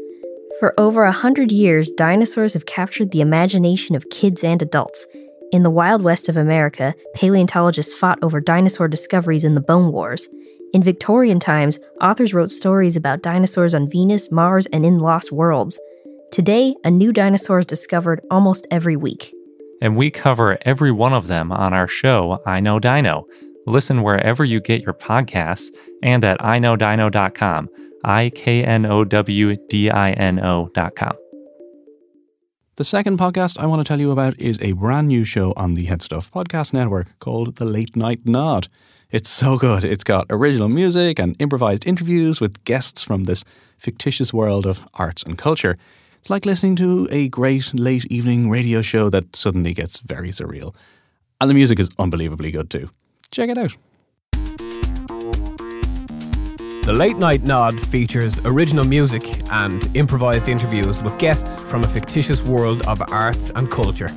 For 0.60 0.74
over 0.80 1.04
a 1.04 1.12
hundred 1.12 1.52
years, 1.52 1.92
dinosaurs 1.92 2.54
have 2.54 2.66
captured 2.66 3.12
the 3.12 3.20
imagination 3.20 3.94
of 3.94 4.10
kids 4.10 4.42
and 4.42 4.62
adults. 4.62 5.06
In 5.52 5.64
the 5.64 5.70
Wild 5.70 6.02
West 6.02 6.30
of 6.30 6.38
America, 6.38 6.96
paleontologists 7.14 7.94
fought 7.94 8.20
over 8.22 8.40
dinosaur 8.40 8.88
discoveries 8.88 9.44
in 9.44 9.54
the 9.54 9.62
Bone 9.62 9.92
Wars. 9.92 10.30
In 10.74 10.82
Victorian 10.82 11.40
times, 11.40 11.78
authors 12.02 12.34
wrote 12.34 12.52
stories 12.52 12.96
about 12.96 13.22
dinosaurs 13.22 13.74
on 13.74 13.90
Venus, 13.90 14.32
Mars, 14.32 14.66
and 14.68 14.86
in 14.86 15.00
lost 15.00 15.32
worlds. 15.32 15.78
Today, 16.32 16.76
a 16.84 16.92
new 16.92 17.12
dinosaur 17.14 17.60
is 17.60 17.66
discovered 17.66 18.22
almost 18.30 18.68
every 18.70 18.96
week. 18.96 19.34
And 19.82 19.96
we 19.96 20.12
cover 20.12 20.58
every 20.62 20.92
one 20.92 21.14
of 21.14 21.28
them 21.28 21.52
on 21.52 21.74
our 21.74 21.88
show, 21.88 22.42
I 22.46 22.60
Know 22.60 22.80
Dino. 22.80 23.26
Listen 23.66 24.04
wherever 24.04 24.46
you 24.46 24.60
get 24.60 24.82
your 24.82 24.94
podcasts 24.94 25.70
and 26.04 26.24
at 26.24 26.40
iknowdino.com. 26.40 27.70
I 28.04 28.32
K 28.36 28.64
N 28.64 28.86
O 28.86 29.04
W 29.04 29.58
D 29.70 29.90
I 29.90 30.12
N 30.12 30.40
O.com. 30.40 31.14
The 32.76 32.86
second 32.86 33.18
podcast 33.18 33.58
I 33.58 33.66
want 33.66 33.80
to 33.80 33.88
tell 33.88 34.00
you 34.00 34.12
about 34.12 34.40
is 34.40 34.60
a 34.62 34.74
brand 34.74 35.08
new 35.08 35.26
show 35.26 35.54
on 35.58 35.74
the 35.74 35.88
Headstuff 35.88 36.30
Podcast 36.30 36.74
Network 36.74 37.18
called 37.20 37.56
The 37.56 37.66
Late 37.66 37.96
Night 37.96 38.20
Nod. 38.26 38.68
It's 39.10 39.30
so 39.30 39.58
good. 39.58 39.84
It's 39.84 40.04
got 40.04 40.28
original 40.30 40.68
music 40.70 41.18
and 41.18 41.36
improvised 41.40 41.88
interviews 41.88 42.40
with 42.40 42.64
guests 42.66 43.02
from 43.04 43.24
this 43.24 43.44
fictitious 43.78 44.32
world 44.32 44.66
of 44.66 44.82
arts 44.94 45.24
and 45.24 45.38
culture. 45.38 45.78
It's 46.28 46.30
like 46.30 46.46
listening 46.46 46.76
to 46.76 47.08
a 47.10 47.30
great 47.30 47.74
late 47.74 48.04
evening 48.12 48.50
radio 48.50 48.82
show 48.82 49.10
that 49.12 49.34
suddenly 49.34 49.74
gets 49.74 50.02
very 50.02 50.32
surreal. 50.32 50.76
And 51.40 51.50
the 51.50 51.54
music 51.54 51.80
is 51.80 51.90
unbelievably 51.98 52.52
good 52.52 52.70
too. 52.70 52.90
Check 53.32 53.50
it 53.50 53.58
out. 53.58 53.78
The 56.84 56.94
Late 56.94 57.16
Night 57.16 57.44
Nod 57.44 57.80
features 57.88 58.42
original 58.44 58.84
music 58.84 59.24
and 59.54 59.90
improvised 59.96 60.50
interviews 60.50 61.02
with 61.02 61.18
guests 61.18 61.62
from 61.62 61.86
a 61.86 61.88
fictitious 61.88 62.44
world 62.44 62.86
of 62.88 63.02
arts 63.10 63.50
and 63.56 63.72
culture. 63.72 64.14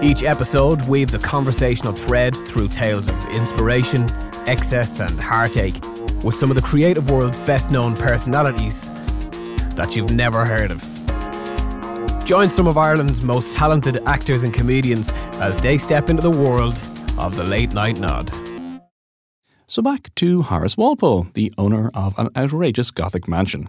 Each 0.00 0.22
episode 0.22 0.86
weaves 0.86 1.16
a 1.16 1.18
conversational 1.18 1.94
thread 1.94 2.36
through 2.46 2.68
tales 2.68 3.08
of 3.08 3.28
inspiration, 3.30 4.08
excess, 4.46 5.00
and 5.00 5.18
heartache 5.18 5.84
with 6.22 6.36
some 6.36 6.48
of 6.48 6.54
the 6.54 6.62
creative 6.62 7.10
world's 7.10 7.38
best 7.38 7.72
known 7.72 7.96
personalities 7.96 8.88
that 9.74 9.96
you've 9.96 10.12
never 10.12 10.44
heard 10.44 10.70
of. 10.70 10.91
Join 12.24 12.48
some 12.48 12.68
of 12.68 12.78
Ireland's 12.78 13.22
most 13.22 13.52
talented 13.52 13.98
actors 14.06 14.44
and 14.44 14.54
comedians 14.54 15.10
as 15.40 15.58
they 15.60 15.76
step 15.76 16.08
into 16.08 16.22
the 16.22 16.30
world 16.30 16.78
of 17.18 17.34
the 17.34 17.42
Late 17.44 17.74
Night 17.74 17.98
Nod. 17.98 18.30
So 19.66 19.82
back 19.82 20.14
to 20.16 20.42
Horace 20.42 20.76
Walpole, 20.76 21.26
the 21.34 21.52
owner 21.58 21.90
of 21.94 22.16
an 22.18 22.28
outrageous 22.36 22.90
Gothic 22.90 23.26
mansion. 23.26 23.68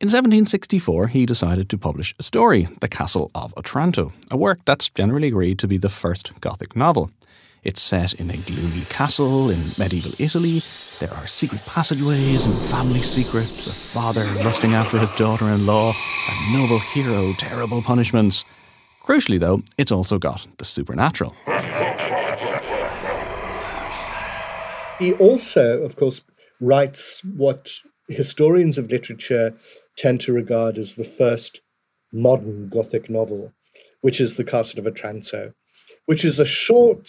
In 0.00 0.08
1764, 0.08 1.08
he 1.08 1.24
decided 1.24 1.68
to 1.68 1.78
publish 1.78 2.14
a 2.18 2.24
story, 2.24 2.66
The 2.80 2.88
Castle 2.88 3.30
of 3.34 3.54
Otranto, 3.56 4.12
a 4.30 4.36
work 4.36 4.58
that's 4.64 4.88
generally 4.88 5.28
agreed 5.28 5.60
to 5.60 5.68
be 5.68 5.78
the 5.78 5.88
first 5.88 6.32
Gothic 6.40 6.74
novel. 6.74 7.12
It's 7.62 7.80
set 7.80 8.14
in 8.14 8.28
a 8.28 8.36
gloomy 8.38 8.82
castle 8.90 9.48
in 9.48 9.70
medieval 9.78 10.10
Italy. 10.18 10.64
There 10.98 11.14
are 11.14 11.28
secret 11.28 11.64
passageways 11.64 12.44
and 12.44 12.54
family 12.68 13.02
secrets, 13.02 13.68
a 13.68 13.72
father 13.72 14.24
lusting 14.42 14.74
after 14.74 14.98
his 14.98 15.14
daughter 15.14 15.44
in 15.44 15.64
law, 15.64 15.90
a 15.92 16.52
noble 16.52 16.80
hero, 16.80 17.32
terrible 17.38 17.80
punishments. 17.80 18.44
Crucially, 19.04 19.38
though, 19.38 19.62
it's 19.78 19.92
also 19.92 20.18
got 20.18 20.48
the 20.58 20.64
supernatural. 20.64 21.36
He 24.98 25.12
also, 25.12 25.82
of 25.82 25.94
course, 25.94 26.20
writes 26.60 27.22
what 27.36 27.70
historians 28.08 28.76
of 28.76 28.90
literature 28.90 29.54
tend 29.96 30.20
to 30.22 30.32
regard 30.32 30.78
as 30.78 30.94
the 30.94 31.04
first 31.04 31.60
modern 32.12 32.68
Gothic 32.68 33.08
novel, 33.08 33.52
which 34.00 34.20
is 34.20 34.34
The 34.34 34.44
Castle 34.44 34.80
of 34.80 34.86
Otranto, 34.88 35.52
which 36.06 36.24
is 36.24 36.40
a 36.40 36.44
short, 36.44 37.08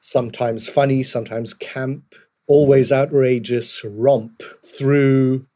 sometimes 0.00 0.68
funny, 0.68 1.02
sometimes 1.02 1.54
camp, 1.54 2.14
always 2.46 2.90
outrageous 2.90 3.84
romp 3.84 4.42
through 4.64 5.46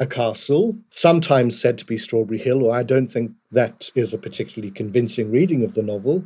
a 0.00 0.06
castle, 0.06 0.76
sometimes 0.88 1.60
said 1.60 1.78
to 1.78 1.84
be 1.84 1.98
Strawberry 1.98 2.38
Hill, 2.38 2.64
or 2.64 2.74
I 2.74 2.82
don't 2.82 3.12
think 3.12 3.30
that 3.52 3.90
is 3.94 4.12
a 4.12 4.18
particularly 4.18 4.72
convincing 4.72 5.30
reading 5.30 5.62
of 5.62 5.74
the 5.74 5.82
novel, 5.82 6.24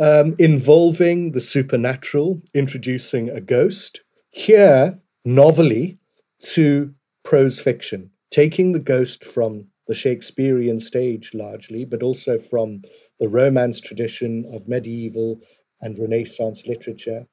um, 0.00 0.34
involving 0.38 1.32
the 1.32 1.40
supernatural, 1.40 2.42
introducing 2.54 3.28
a 3.28 3.40
ghost, 3.40 4.00
here 4.30 4.98
novelly 5.24 5.98
to 6.40 6.92
prose 7.22 7.60
fiction, 7.60 8.10
taking 8.30 8.72
the 8.72 8.80
ghost 8.80 9.24
from 9.24 9.66
the 9.86 9.94
Shakespearean 9.94 10.78
stage 10.78 11.32
largely, 11.34 11.84
but 11.84 12.02
also 12.02 12.38
from 12.38 12.82
the 13.20 13.28
Romance 13.28 13.80
tradition 13.80 14.46
of 14.52 14.66
medieval 14.66 15.38
and 15.80 15.98
Renaissance 15.98 16.66
literature, 16.66 17.26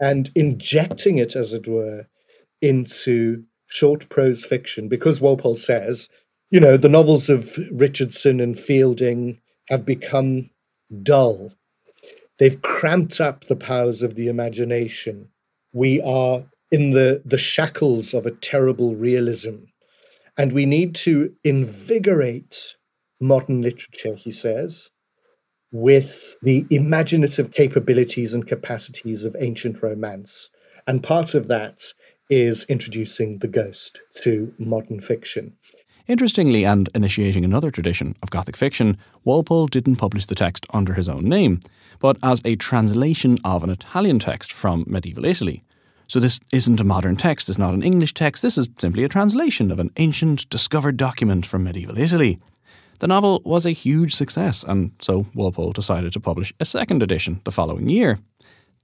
and 0.00 0.30
injecting 0.34 1.18
it, 1.18 1.36
as 1.36 1.52
it 1.52 1.66
were, 1.68 2.06
into 2.62 3.44
short 3.66 4.08
prose 4.08 4.44
fiction, 4.44 4.88
because 4.88 5.20
Walpole 5.20 5.56
says, 5.56 6.08
you 6.50 6.58
know, 6.60 6.76
the 6.76 6.88
novels 6.88 7.28
of 7.28 7.56
Richardson 7.70 8.40
and 8.40 8.58
Fielding 8.58 9.40
have 9.68 9.86
become 9.86 10.50
dull. 11.02 11.52
They've 12.38 12.60
cramped 12.62 13.20
up 13.20 13.44
the 13.44 13.56
powers 13.56 14.02
of 14.02 14.14
the 14.14 14.28
imagination 14.28 15.30
we 15.72 16.00
are 16.00 16.44
in 16.72 16.90
the, 16.90 17.22
the 17.24 17.38
shackles 17.38 18.14
of 18.14 18.26
a 18.26 18.30
terrible 18.30 18.94
realism. 18.94 19.56
And 20.36 20.52
we 20.52 20.66
need 20.66 20.94
to 20.96 21.34
invigorate 21.44 22.76
modern 23.20 23.62
literature, 23.62 24.14
he 24.14 24.30
says, 24.30 24.90
with 25.72 26.36
the 26.42 26.66
imaginative 26.70 27.52
capabilities 27.52 28.34
and 28.34 28.46
capacities 28.46 29.24
of 29.24 29.36
ancient 29.38 29.82
romance. 29.82 30.50
And 30.86 31.02
part 31.02 31.34
of 31.34 31.48
that 31.48 31.80
is 32.28 32.64
introducing 32.64 33.38
the 33.38 33.48
ghost 33.48 34.00
to 34.22 34.52
modern 34.58 35.00
fiction. 35.00 35.56
Interestingly, 36.08 36.64
and 36.64 36.88
initiating 36.94 37.44
another 37.44 37.70
tradition 37.70 38.16
of 38.22 38.30
Gothic 38.30 38.56
fiction, 38.56 38.98
Walpole 39.24 39.68
didn't 39.68 39.96
publish 39.96 40.26
the 40.26 40.34
text 40.34 40.66
under 40.70 40.94
his 40.94 41.08
own 41.08 41.24
name, 41.24 41.60
but 42.00 42.16
as 42.22 42.42
a 42.44 42.56
translation 42.56 43.38
of 43.44 43.62
an 43.62 43.70
Italian 43.70 44.18
text 44.18 44.50
from 44.52 44.84
medieval 44.88 45.24
Italy. 45.24 45.62
So 46.08 46.18
this 46.18 46.40
isn't 46.52 46.80
a 46.80 46.84
modern 46.84 47.14
text, 47.14 47.48
it's 47.48 47.58
not 47.58 47.74
an 47.74 47.84
English 47.84 48.14
text, 48.14 48.42
this 48.42 48.58
is 48.58 48.68
simply 48.78 49.04
a 49.04 49.08
translation 49.08 49.70
of 49.70 49.78
an 49.78 49.92
ancient, 49.98 50.50
discovered 50.50 50.96
document 50.96 51.46
from 51.46 51.62
medieval 51.62 51.96
Italy. 51.96 52.40
The 53.00 53.08
novel 53.08 53.40
was 53.46 53.64
a 53.64 53.70
huge 53.70 54.14
success, 54.14 54.62
and 54.62 54.92
so 55.00 55.24
Walpole 55.34 55.72
decided 55.72 56.12
to 56.12 56.20
publish 56.20 56.52
a 56.60 56.66
second 56.66 57.02
edition 57.02 57.40
the 57.44 57.50
following 57.50 57.88
year. 57.88 58.18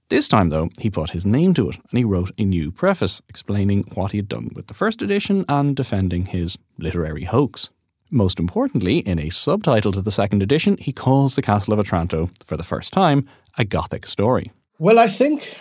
This 0.09 0.27
time, 0.27 0.49
though, 0.49 0.69
he 0.79 0.89
put 0.89 1.11
his 1.11 1.23
name 1.23 1.53
to 1.53 1.69
it 1.69 1.75
and 1.75 1.99
he 1.99 2.03
wrote 2.03 2.31
a 2.35 2.43
new 2.43 2.71
preface 2.71 3.21
explaining 3.29 3.83
what 3.93 4.11
he 4.11 4.17
had 4.17 4.27
done 4.27 4.49
with 4.55 4.67
the 4.67 4.73
first 4.73 5.03
edition 5.03 5.45
and 5.47 5.75
defending 5.75 6.25
his 6.25 6.57
literary 6.79 7.25
hoax. 7.25 7.69
Most 8.09 8.39
importantly, 8.39 8.99
in 8.99 9.19
a 9.19 9.29
subtitle 9.29 9.91
to 9.91 10.01
the 10.01 10.11
second 10.11 10.41
edition, 10.41 10.77
he 10.77 10.91
calls 10.91 11.35
The 11.35 11.43
Castle 11.43 11.73
of 11.73 11.79
Otranto, 11.79 12.31
for 12.43 12.57
the 12.57 12.63
first 12.63 12.93
time, 12.93 13.29
a 13.55 13.65
Gothic 13.65 14.07
story. 14.07 14.51
Well, 14.79 14.97
I 14.97 15.07
think 15.07 15.59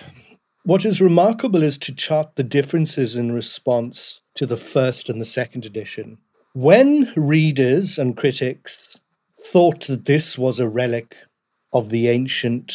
what 0.64 0.86
is 0.86 1.02
remarkable 1.02 1.62
is 1.62 1.76
to 1.78 1.94
chart 1.94 2.36
the 2.36 2.42
differences 2.42 3.16
in 3.16 3.32
response 3.32 4.22
to 4.36 4.46
the 4.46 4.56
first 4.56 5.10
and 5.10 5.20
the 5.20 5.26
second 5.26 5.66
edition. 5.66 6.18
When 6.56 7.12
readers 7.16 7.98
and 7.98 8.16
critics 8.16 8.98
thought 9.38 9.88
that 9.88 10.06
this 10.06 10.38
was 10.38 10.58
a 10.58 10.66
relic 10.66 11.14
of 11.70 11.90
the 11.90 12.08
ancient 12.08 12.72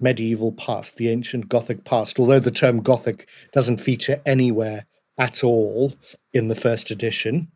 medieval 0.00 0.50
past, 0.50 0.96
the 0.96 1.08
ancient 1.08 1.48
Gothic 1.48 1.84
past, 1.84 2.18
although 2.18 2.40
the 2.40 2.50
term 2.50 2.82
Gothic 2.82 3.28
doesn't 3.52 3.80
feature 3.80 4.20
anywhere 4.26 4.86
at 5.18 5.44
all 5.44 5.94
in 6.32 6.48
the 6.48 6.56
first 6.56 6.90
edition, 6.90 7.46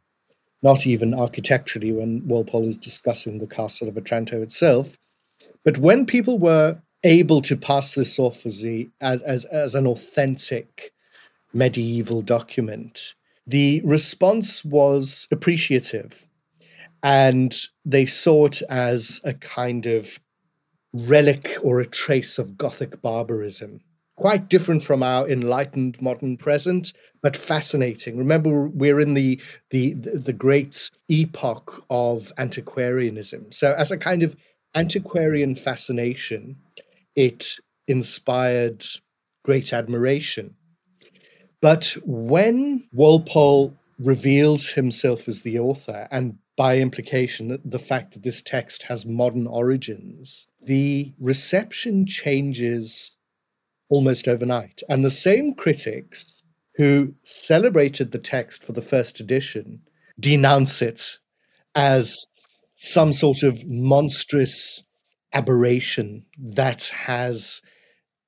not 0.63 0.87
even 0.87 1.13
architecturally 1.13 1.91
when 1.91 2.25
Walpole 2.29 2.69
is 2.69 2.77
discussing 2.77 3.41
the 3.41 3.49
castle 3.49 3.89
of 3.89 3.99
Otranto 3.99 4.43
itself. 4.43 4.97
But 5.65 5.79
when 5.79 6.07
people 6.07 6.39
were 6.39 6.81
able 7.03 7.43
to 7.43 7.57
pass 7.57 7.93
this 7.93 8.21
off 8.21 8.47
as, 8.47 8.65
as, 9.01 9.21
as, 9.23 9.45
as 9.47 9.75
an 9.75 9.89
authentic 9.89 10.93
medieval 11.53 12.23
document, 12.23 13.16
the 13.47 13.81
response 13.85 14.65
was 14.65 15.29
appreciative. 15.31 16.27
And 17.03 17.55
they 17.85 18.07
saw 18.07 18.47
it 18.47 18.63
as 18.69 19.21
a 19.25 19.35
kind 19.35 19.87
of 19.87 20.19
relic 20.93 21.57
or 21.63 21.81
a 21.81 21.87
trace 21.87 22.39
of 22.39 22.57
Gothic 22.57 23.01
barbarism. 23.03 23.81
Quite 24.17 24.49
different 24.49 24.83
from 24.83 25.03
our 25.03 25.29
enlightened 25.29 26.01
modern 26.01 26.39
present, 26.39 26.95
but 27.23 27.37
fascinating. 27.37 28.17
Remember, 28.17 28.67
we're 28.69 28.99
in 28.99 29.15
the, 29.15 29.41
the, 29.71 29.93
the 29.93 30.33
great 30.33 30.91
epoch 31.09 31.85
of 31.91 32.33
antiquarianism. 32.39 33.53
So, 33.53 33.75
as 33.75 33.91
a 33.91 33.99
kind 33.99 34.23
of 34.23 34.37
antiquarian 34.75 35.55
fascination, 35.55 36.57
it 37.15 37.57
inspired 37.87 38.85
great 39.45 39.73
admiration. 39.73 40.55
But 41.67 41.97
when 42.05 42.87
Walpole 42.93 43.75
reveals 43.99 44.71
himself 44.71 45.27
as 45.27 45.43
the 45.43 45.59
author, 45.59 46.07
and 46.13 46.39
by 46.57 46.79
implication, 46.79 47.61
the 47.65 47.81
fact 47.81 48.13
that 48.13 48.23
this 48.23 48.41
text 48.41 48.85
has 48.85 49.05
modern 49.05 49.49
origins, 49.49 50.47
the 50.63 51.13
reception 51.19 52.07
changes 52.07 53.17
almost 53.89 54.29
overnight. 54.29 54.85
And 54.89 55.05
the 55.05 55.11
same 55.11 55.57
critics 55.57 56.41
who 56.77 57.17
celebrated 57.25 58.13
the 58.13 58.21
text 58.21 58.63
for 58.63 58.71
the 58.71 58.81
first 58.81 59.19
edition 59.19 59.81
denounce 60.21 60.81
it 60.81 61.19
as 61.75 62.27
some 62.77 63.13
sort 63.13 63.43
of 63.43 63.67
monstrous 63.67 64.85
aberration 65.33 66.27
that 66.39 66.85
has 66.95 67.61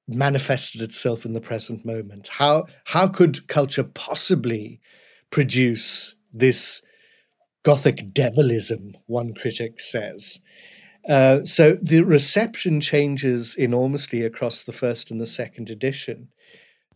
manifested 0.08 0.80
itself 0.80 1.24
in 1.24 1.34
the 1.34 1.40
present 1.40 1.84
moment. 1.84 2.28
How, 2.28 2.66
how 2.84 3.06
could 3.06 3.46
culture 3.48 3.84
possibly 3.84 4.80
produce 5.30 6.16
this 6.32 6.82
Gothic 7.64 8.14
devilism, 8.14 8.96
one 9.06 9.34
critic 9.34 9.78
says? 9.80 10.40
Uh, 11.08 11.44
so 11.44 11.76
the 11.82 12.02
reception 12.02 12.80
changes 12.80 13.54
enormously 13.56 14.22
across 14.22 14.64
the 14.64 14.72
first 14.72 15.10
and 15.10 15.20
the 15.20 15.26
second 15.26 15.70
edition. 15.70 16.28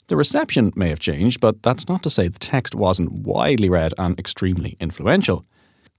The 0.09 0.16
reception 0.16 0.73
may 0.75 0.88
have 0.88 0.99
changed, 0.99 1.40
but 1.40 1.62
that's 1.62 1.88
not 1.88 2.02
to 2.02 2.11
say 2.11 2.28
the 2.28 2.38
text 2.38 2.75
wasn't 2.75 3.12
widely 3.12 3.71
read 3.71 3.95
and 3.99 4.19
extremely 4.19 4.76
influential. 4.81 5.45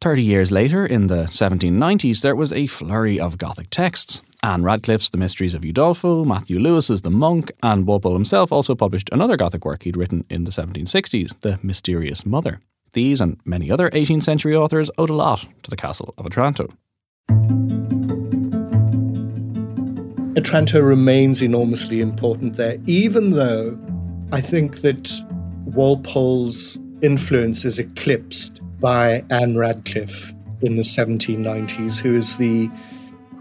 Thirty 0.02 0.24
years 0.24 0.52
later, 0.52 0.86
in 0.86 1.08
the 1.08 1.24
1790s, 1.24 2.22
there 2.22 2.36
was 2.36 2.52
a 2.52 2.68
flurry 2.68 3.20
of 3.20 3.38
Gothic 3.38 3.70
texts. 3.70 4.22
Ann 4.44 4.62
Radcliffe's 4.62 5.10
The 5.10 5.18
Mysteries 5.18 5.54
of 5.54 5.62
Udolpho, 5.62 6.26
Matthew 6.26 6.60
Lewis's 6.60 7.02
The 7.02 7.10
Monk, 7.10 7.50
and 7.64 7.88
Walpole 7.88 8.14
himself 8.14 8.52
also 8.52 8.76
published 8.76 9.10
another 9.14 9.38
Gothic 9.38 9.64
work 9.64 9.84
he'd 9.84 9.96
written 9.96 10.26
in 10.30 10.44
the 10.44 10.52
1760s, 10.52 11.40
The 11.40 11.60
Mysterious 11.64 12.26
Mother. 12.26 12.60
These 12.92 13.22
and 13.22 13.40
many 13.46 13.72
other 13.72 13.90
18th 13.92 14.24
century 14.24 14.54
authors 14.54 14.92
owed 14.98 15.10
a 15.10 15.14
lot 15.14 15.48
to 15.64 15.70
the 15.70 15.78
Castle 15.78 16.14
of 16.18 16.26
Otranto. 16.26 16.68
Otranto 20.38 20.82
remains 20.82 21.42
enormously 21.42 22.02
important 22.02 22.58
there, 22.58 22.78
even 22.86 23.30
though 23.30 23.80
I 24.34 24.42
think 24.42 24.82
that 24.82 25.10
Walpole's 25.68 26.78
influence 27.02 27.64
is 27.64 27.80
eclipsed 27.80 28.62
by 28.82 29.24
Ann 29.30 29.58
Radcliffe 29.58 30.34
in 30.62 30.76
the 30.76 30.82
1790s, 30.82 32.02
who 32.02 32.14
is 32.14 32.36
the 32.36 32.70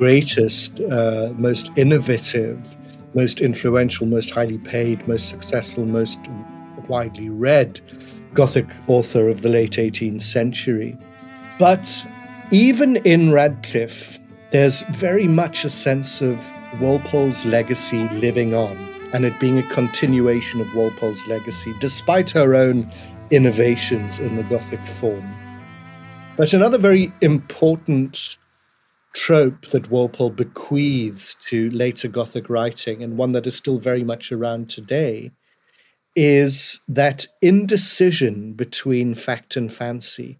greatest, 0.02 0.80
uh, 0.80 1.32
most 1.38 1.70
innovative, 1.76 2.76
most 3.14 3.40
influential, 3.40 4.04
most 4.04 4.30
highly 4.32 4.58
paid, 4.58 5.06
most 5.06 5.28
successful, 5.28 5.84
most 5.84 6.18
widely 6.88 7.28
read 7.28 7.80
Gothic 8.34 8.66
author 8.88 9.28
of 9.28 9.42
the 9.42 9.48
late 9.48 9.76
18th 9.86 10.22
century. 10.22 10.98
But 11.56 12.04
even 12.50 12.96
in 13.12 13.30
Radcliffe, 13.30 14.18
there's 14.50 14.82
very 14.90 15.28
much 15.28 15.64
a 15.64 15.70
sense 15.70 16.20
of 16.20 16.52
Walpole's 16.80 17.44
legacy 17.44 18.08
living 18.08 18.54
on 18.54 18.76
and 19.12 19.24
it 19.24 19.38
being 19.38 19.58
a 19.58 19.68
continuation 19.70 20.60
of 20.60 20.74
Walpole's 20.74 21.24
legacy, 21.28 21.72
despite 21.78 22.32
her 22.32 22.56
own 22.56 22.90
innovations 23.30 24.18
in 24.18 24.34
the 24.34 24.42
Gothic 24.42 24.84
form. 24.84 25.32
But 26.36 26.52
another 26.52 26.78
very 26.78 27.12
important 27.20 28.36
trope 29.14 29.66
that 29.66 29.90
Walpole 29.90 30.30
bequeaths 30.30 31.34
to 31.46 31.70
later 31.70 32.08
Gothic 32.08 32.48
writing, 32.48 33.02
and 33.02 33.16
one 33.16 33.32
that 33.32 33.46
is 33.46 33.56
still 33.56 33.78
very 33.78 34.04
much 34.04 34.32
around 34.32 34.70
today, 34.70 35.30
is 36.14 36.80
that 36.88 37.26
indecision 37.40 38.52
between 38.52 39.14
fact 39.14 39.56
and 39.56 39.72
fancy. 39.72 40.38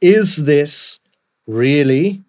Is 0.00 0.36
this 0.36 0.98
really 1.46 2.22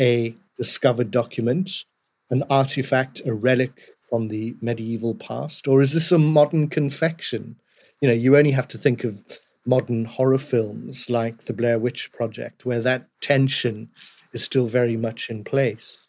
a 0.00 0.34
discovered 0.56 1.10
document, 1.10 1.84
an 2.30 2.42
artifact, 2.50 3.22
a 3.26 3.32
relic 3.32 3.94
from 4.08 4.28
the 4.28 4.54
medieval 4.60 5.14
past, 5.14 5.66
or 5.68 5.80
is 5.80 5.92
this 5.92 6.12
a 6.12 6.18
modern 6.18 6.68
confection? 6.68 7.56
You 8.00 8.08
know, 8.08 8.14
you 8.14 8.36
only 8.36 8.50
have 8.50 8.68
to 8.68 8.78
think 8.78 9.04
of 9.04 9.24
modern 9.64 10.04
horror 10.04 10.38
films 10.38 11.08
like 11.08 11.44
the 11.44 11.52
Blair 11.52 11.78
Witch 11.78 12.10
Project, 12.12 12.66
where 12.66 12.80
that 12.80 13.06
tension 13.20 13.88
is 14.32 14.44
still 14.44 14.66
very 14.66 14.96
much 14.96 15.30
in 15.30 15.44
place. 15.44 16.08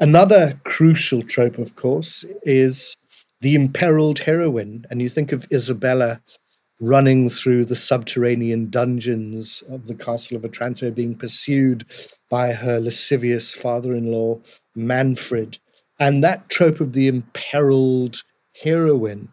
Another 0.00 0.58
crucial 0.64 1.22
trope, 1.22 1.58
of 1.58 1.76
course, 1.76 2.24
is 2.42 2.96
the 3.40 3.54
imperiled 3.54 4.18
heroine. 4.18 4.84
And 4.90 5.02
you 5.02 5.08
think 5.08 5.32
of 5.32 5.46
Isabella 5.52 6.20
running 6.80 7.28
through 7.28 7.64
the 7.64 7.76
subterranean 7.76 8.68
dungeons 8.68 9.62
of 9.68 9.86
the 9.86 9.94
castle 9.94 10.36
of 10.36 10.44
Otranto, 10.44 10.90
being 10.90 11.14
pursued 11.14 11.84
by 12.30 12.52
her 12.52 12.80
lascivious 12.80 13.54
father 13.54 13.94
in 13.94 14.10
law, 14.10 14.40
Manfred. 14.74 15.58
And 16.00 16.22
that 16.24 16.48
trope 16.48 16.80
of 16.80 16.92
the 16.92 17.06
imperiled 17.06 18.22
heroine 18.62 19.28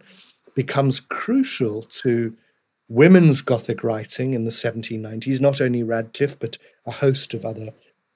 becomes 0.56 1.00
crucial 1.00 1.84
to 1.84 2.36
women's 2.90 3.42
Gothic 3.42 3.84
writing 3.84 4.34
in 4.34 4.44
the 4.44 4.52
1790s, 4.52 5.42
not 5.42 5.62
only 5.62 5.82
Radcliffe, 5.82 6.38
but 6.38 6.58
a 6.86 6.92
host 6.92 7.34
of 7.34 7.46
other 7.46 7.70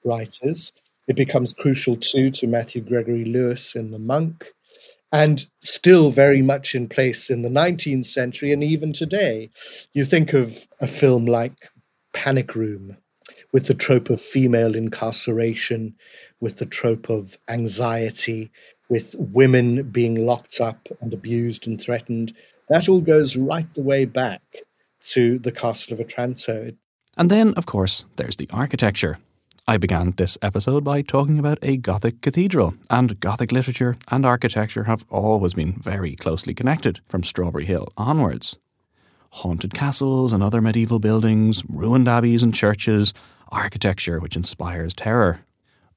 writers. 0.06 0.72
It 1.08 1.16
becomes 1.16 1.52
crucial 1.52 1.96
too 1.96 2.30
to 2.30 2.46
Matthew 2.46 2.82
Gregory 2.82 3.24
Lewis 3.24 3.76
in 3.76 3.90
The 3.90 3.98
Monk 3.98 4.46
and 5.12 5.46
still 5.60 6.10
very 6.10 6.42
much 6.42 6.74
in 6.74 6.88
place 6.88 7.30
in 7.30 7.42
the 7.42 7.48
19th 7.48 8.06
century 8.06 8.52
and 8.52 8.62
even 8.62 8.92
today. 8.92 9.50
You 9.92 10.04
think 10.04 10.32
of 10.32 10.66
a 10.80 10.86
film 10.86 11.26
like 11.26 11.70
Panic 12.12 12.54
Room 12.54 12.96
with 13.52 13.66
the 13.66 13.74
trope 13.74 14.10
of 14.10 14.20
female 14.20 14.74
incarceration, 14.74 15.94
with 16.40 16.56
the 16.58 16.66
trope 16.66 17.08
of 17.08 17.38
anxiety, 17.48 18.50
with 18.88 19.14
women 19.18 19.82
being 19.90 20.26
locked 20.26 20.60
up 20.60 20.88
and 21.00 21.12
abused 21.12 21.66
and 21.66 21.80
threatened. 21.80 22.32
That 22.68 22.88
all 22.88 23.00
goes 23.00 23.36
right 23.36 23.72
the 23.74 23.82
way 23.82 24.04
back 24.04 24.42
to 25.12 25.38
the 25.38 25.52
Castle 25.52 25.94
of 25.94 26.00
Otranto. 26.00 26.72
And 27.16 27.30
then, 27.30 27.54
of 27.54 27.64
course, 27.64 28.04
there's 28.16 28.36
the 28.36 28.48
architecture. 28.52 29.18
I 29.68 29.78
began 29.78 30.12
this 30.12 30.38
episode 30.42 30.84
by 30.84 31.02
talking 31.02 31.40
about 31.40 31.58
a 31.60 31.76
Gothic 31.76 32.20
cathedral, 32.20 32.74
and 32.88 33.18
Gothic 33.18 33.50
literature 33.50 33.96
and 34.06 34.24
architecture 34.24 34.84
have 34.84 35.04
always 35.10 35.54
been 35.54 35.72
very 35.72 36.14
closely 36.14 36.54
connected 36.54 37.00
from 37.08 37.24
Strawberry 37.24 37.64
Hill 37.64 37.88
onwards. 37.96 38.58
Haunted 39.30 39.74
castles 39.74 40.32
and 40.32 40.40
other 40.40 40.60
medieval 40.60 41.00
buildings, 41.00 41.64
ruined 41.68 42.06
abbeys 42.06 42.44
and 42.44 42.54
churches, 42.54 43.12
architecture 43.48 44.20
which 44.20 44.36
inspires 44.36 44.94
terror. 44.94 45.40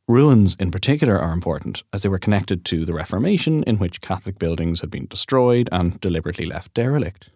Ruins, 0.08 0.56
in 0.60 0.72
particular, 0.72 1.20
are 1.20 1.32
important 1.32 1.84
as 1.94 2.02
they 2.02 2.10
were 2.10 2.18
connected 2.18 2.66
to 2.66 2.86
the 2.86 2.94
Reformation, 2.94 3.62
in 3.66 3.78
which 3.78 4.02
Catholic 4.02 4.40
buildings 4.40 4.82
had 4.82 4.90
been 4.90 5.06
destroyed 5.06 5.70
and 5.72 6.02
deliberately 6.02 6.48
left 6.48 6.74
derelict. 6.74 7.30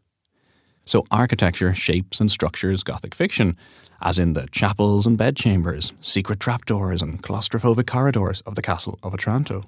So, 0.84 1.06
architecture 1.12 1.76
shapes 1.76 2.19
and 2.19 2.32
structures 2.32 2.82
Gothic 2.82 3.13
fiction, 3.13 3.56
as 4.04 4.20
in 4.20 4.34
the 4.34 4.48
chapels 4.52 5.08
and 5.08 5.18
bedchambers, 5.18 5.94
secret 6.02 6.39
trapdoors, 6.39 7.02
and 7.02 7.24
claustrophobic 7.24 7.88
corridors 7.88 8.42
of 8.46 8.54
the 8.54 8.62
Castle 8.62 9.00
of 9.02 9.13
Otranto. 9.13 9.63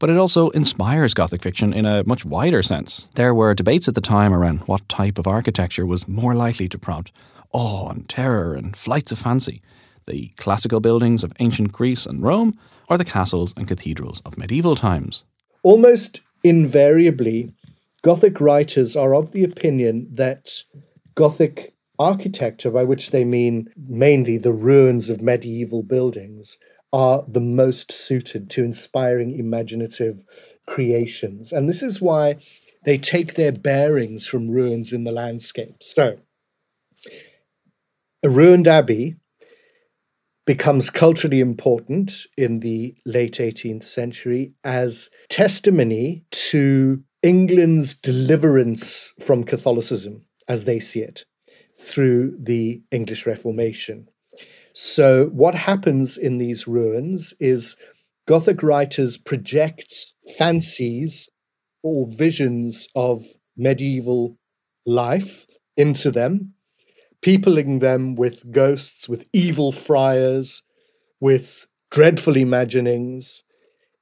But 0.00 0.10
it 0.10 0.16
also 0.16 0.48
inspires 0.50 1.14
Gothic 1.14 1.42
fiction 1.42 1.72
in 1.72 1.86
a 1.86 2.02
much 2.04 2.24
wider 2.24 2.62
sense. 2.62 3.06
There 3.14 3.34
were 3.34 3.54
debates 3.54 3.86
at 3.86 3.94
the 3.94 4.00
time 4.00 4.32
around 4.32 4.60
what 4.60 4.88
type 4.88 5.18
of 5.18 5.26
architecture 5.26 5.86
was 5.86 6.08
more 6.08 6.34
likely 6.34 6.68
to 6.70 6.78
prompt 6.78 7.12
awe 7.52 7.88
and 7.90 8.08
terror 8.08 8.54
and 8.54 8.76
flights 8.76 9.12
of 9.12 9.18
fancy 9.18 9.62
the 10.08 10.28
classical 10.36 10.80
buildings 10.80 11.22
of 11.22 11.32
ancient 11.38 11.72
Greece 11.72 12.06
and 12.06 12.22
Rome, 12.22 12.58
or 12.88 12.98
the 12.98 13.04
castles 13.04 13.52
and 13.56 13.68
cathedrals 13.68 14.22
of 14.24 14.38
medieval 14.38 14.74
times. 14.74 15.24
Almost 15.62 16.22
invariably, 16.42 17.52
Gothic 18.02 18.40
writers 18.40 18.96
are 18.96 19.14
of 19.14 19.32
the 19.32 19.44
opinion 19.44 20.08
that 20.14 20.62
Gothic 21.14 21.74
architecture, 21.98 22.70
by 22.70 22.84
which 22.84 23.10
they 23.10 23.24
mean 23.24 23.68
mainly 23.88 24.38
the 24.38 24.52
ruins 24.52 25.08
of 25.08 25.20
medieval 25.20 25.82
buildings, 25.82 26.58
are 26.92 27.24
the 27.28 27.40
most 27.40 27.92
suited 27.92 28.48
to 28.50 28.64
inspiring 28.64 29.38
imaginative 29.38 30.24
creations. 30.66 31.52
And 31.52 31.68
this 31.68 31.82
is 31.82 32.00
why 32.00 32.36
they 32.84 32.98
take 32.98 33.34
their 33.34 33.52
bearings 33.52 34.26
from 34.26 34.50
ruins 34.50 34.92
in 34.92 35.04
the 35.04 35.12
landscape. 35.12 35.82
So, 35.82 36.18
a 38.22 38.28
ruined 38.28 38.66
abbey 38.66 39.16
becomes 40.46 40.88
culturally 40.88 41.40
important 41.40 42.24
in 42.38 42.60
the 42.60 42.96
late 43.04 43.34
18th 43.34 43.84
century 43.84 44.54
as 44.64 45.10
testimony 45.28 46.24
to 46.30 47.02
England's 47.22 47.92
deliverance 47.92 49.12
from 49.20 49.44
Catholicism 49.44 50.22
as 50.48 50.64
they 50.64 50.80
see 50.80 51.00
it 51.00 51.26
through 51.80 52.36
the 52.38 52.80
English 52.90 53.26
Reformation. 53.26 54.08
So, 54.72 55.26
what 55.26 55.54
happens 55.54 56.18
in 56.18 56.38
these 56.38 56.68
ruins 56.68 57.34
is 57.40 57.76
Gothic 58.26 58.62
writers 58.62 59.16
project 59.16 60.12
fancies 60.36 61.28
or 61.82 62.06
visions 62.06 62.88
of 62.94 63.24
medieval 63.56 64.36
life 64.84 65.46
into 65.76 66.10
them 66.10 66.52
peopling 67.20 67.80
them 67.80 68.14
with 68.14 68.50
ghosts, 68.50 69.08
with 69.08 69.26
evil 69.32 69.72
friars, 69.72 70.62
with 71.20 71.66
dreadful 71.90 72.36
imaginings, 72.36 73.42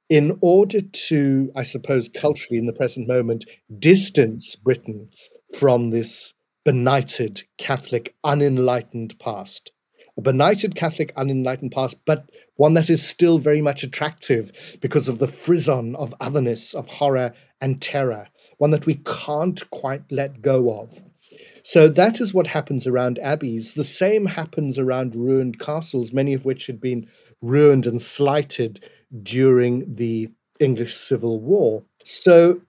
in 0.09 0.37
order 0.41 0.79
to, 0.81 1.51
I 1.55 1.63
suppose, 1.63 2.07
culturally 2.07 2.57
in 2.57 2.65
the 2.65 2.73
present 2.73 3.07
moment, 3.07 3.45
distance 3.79 4.55
Britain 4.55 5.09
from 5.57 5.89
this 5.89 6.33
benighted 6.67 7.45
Catholic 7.57 8.13
unenlightened 8.25 9.17
past. 9.19 9.71
A 10.17 10.21
benighted 10.21 10.75
Catholic 10.75 11.13
unenlightened 11.15 11.71
past, 11.71 11.95
but 12.05 12.29
one 12.57 12.73
that 12.73 12.89
is 12.89 13.07
still 13.07 13.37
very 13.37 13.61
much 13.61 13.83
attractive 13.83 14.77
because 14.81 15.07
of 15.07 15.19
the 15.19 15.29
frisson 15.29 15.95
of 15.95 16.13
otherness, 16.19 16.73
of 16.73 16.89
horror 16.89 17.31
and 17.61 17.81
terror, 17.81 18.27
one 18.57 18.71
that 18.71 18.85
we 18.85 18.95
can't 19.05 19.69
quite 19.69 20.11
let 20.11 20.41
go 20.41 20.77
of. 20.77 21.01
So 21.63 21.87
that 21.87 22.19
is 22.19 22.33
what 22.33 22.47
happens 22.47 22.85
around 22.85 23.17
abbeys. 23.19 23.75
The 23.75 23.85
same 23.85 24.25
happens 24.25 24.77
around 24.77 25.15
ruined 25.15 25.61
castles, 25.61 26.11
many 26.11 26.33
of 26.33 26.43
which 26.43 26.67
had 26.67 26.81
been 26.81 27.07
ruined 27.41 27.87
and 27.87 28.01
slighted 28.01 28.83
during 29.23 29.95
the 29.95 30.27
English 30.59 30.97
Civil 30.97 31.39
War. 31.39 31.83
So 32.03 32.59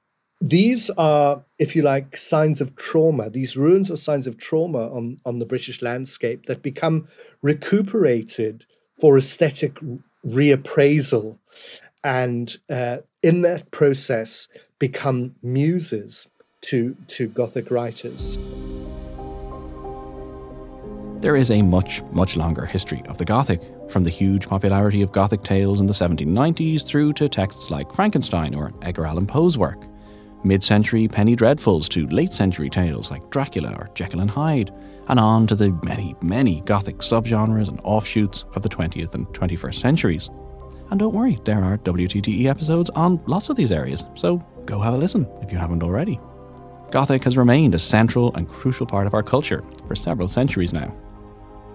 these 0.40 0.88
are, 0.90 1.42
if 1.58 1.74
you 1.74 1.82
like, 1.82 2.16
signs 2.16 2.60
of 2.60 2.76
trauma. 2.76 3.28
These 3.28 3.56
ruins 3.56 3.90
are 3.90 3.96
signs 3.96 4.26
of 4.26 4.38
trauma 4.38 4.88
on, 4.94 5.20
on 5.26 5.40
the 5.40 5.46
British 5.46 5.82
landscape 5.82 6.46
that 6.46 6.62
become 6.62 7.08
recuperated 7.42 8.64
for 9.00 9.18
aesthetic 9.18 9.76
reappraisal. 10.24 11.36
And 12.04 12.56
uh, 12.70 12.98
in 13.22 13.42
that 13.42 13.70
process, 13.72 14.48
become 14.78 15.34
muses 15.42 16.28
to, 16.62 16.96
to 17.08 17.28
Gothic 17.28 17.70
writers. 17.70 18.38
There 21.20 21.34
is 21.34 21.50
a 21.50 21.62
much, 21.62 22.00
much 22.12 22.36
longer 22.36 22.64
history 22.64 23.02
of 23.08 23.18
the 23.18 23.24
Gothic, 23.24 23.60
from 23.90 24.04
the 24.04 24.10
huge 24.10 24.46
popularity 24.46 25.02
of 25.02 25.10
Gothic 25.10 25.42
tales 25.42 25.80
in 25.80 25.86
the 25.86 25.92
1790s 25.92 26.86
through 26.86 27.14
to 27.14 27.28
texts 27.28 27.72
like 27.72 27.92
Frankenstein 27.92 28.54
or 28.54 28.72
Edgar 28.82 29.04
Allan 29.04 29.26
Poe's 29.26 29.58
work, 29.58 29.84
mid 30.44 30.62
century 30.62 31.08
penny 31.08 31.36
dreadfuls 31.36 31.88
to 31.90 32.06
late 32.08 32.32
century 32.32 32.70
tales 32.70 33.10
like 33.10 33.28
Dracula 33.30 33.74
or 33.78 33.90
Jekyll 33.94 34.20
and 34.20 34.30
Hyde, 34.30 34.72
and 35.08 35.18
on 35.18 35.46
to 35.46 35.54
the 35.54 35.70
many, 35.82 36.14
many 36.22 36.60
Gothic 36.62 36.98
subgenres 36.98 37.68
and 37.68 37.80
offshoots 37.82 38.44
of 38.54 38.62
the 38.62 38.68
20th 38.68 39.14
and 39.14 39.26
21st 39.28 39.74
centuries. 39.74 40.28
And 40.90 40.98
don't 40.98 41.14
worry, 41.14 41.38
there 41.44 41.62
are 41.62 41.78
WTTE 41.78 42.46
episodes 42.46 42.90
on 42.90 43.20
lots 43.26 43.50
of 43.50 43.56
these 43.56 43.72
areas, 43.72 44.04
so 44.14 44.38
go 44.64 44.80
have 44.80 44.94
a 44.94 44.98
listen 44.98 45.26
if 45.42 45.52
you 45.52 45.58
haven't 45.58 45.82
already. 45.82 46.20
Gothic 46.90 47.22
has 47.24 47.36
remained 47.36 47.74
a 47.74 47.78
central 47.78 48.34
and 48.34 48.48
crucial 48.48 48.86
part 48.86 49.06
of 49.06 49.12
our 49.12 49.22
culture 49.22 49.62
for 49.86 49.94
several 49.94 50.28
centuries 50.28 50.72
now. 50.72 50.88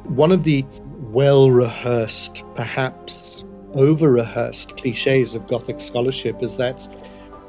One 0.06 0.32
of 0.32 0.43
the 0.43 0.65
well 1.12 1.52
rehearsed, 1.52 2.43
perhaps 2.56 3.45
over 3.73 4.12
rehearsed 4.12 4.78
cliches 4.78 5.36
of 5.36 5.47
Gothic 5.47 5.80
scholarship 5.80 6.41
is 6.41 6.58
that 6.58 6.88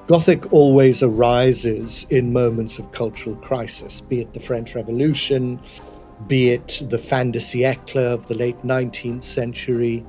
Gothic 0.07 0.53
always 0.53 1.03
arises 1.03 2.07
in 2.11 2.31
moments 2.31 2.79
of 2.79 2.93
cultural 2.93 3.37
crisis, 3.37 4.03
be 4.03 4.21
it 4.21 4.35
the 4.35 4.41
French 4.41 4.75
Revolution, 4.75 5.59
be 6.27 6.51
it 6.51 6.83
the 6.91 6.99
fin 6.99 7.31
de 7.31 7.39
siècle 7.39 8.13
of 8.13 8.27
the 8.27 8.35
late 8.35 8.61
19th 8.63 9.23
century, 9.23 10.05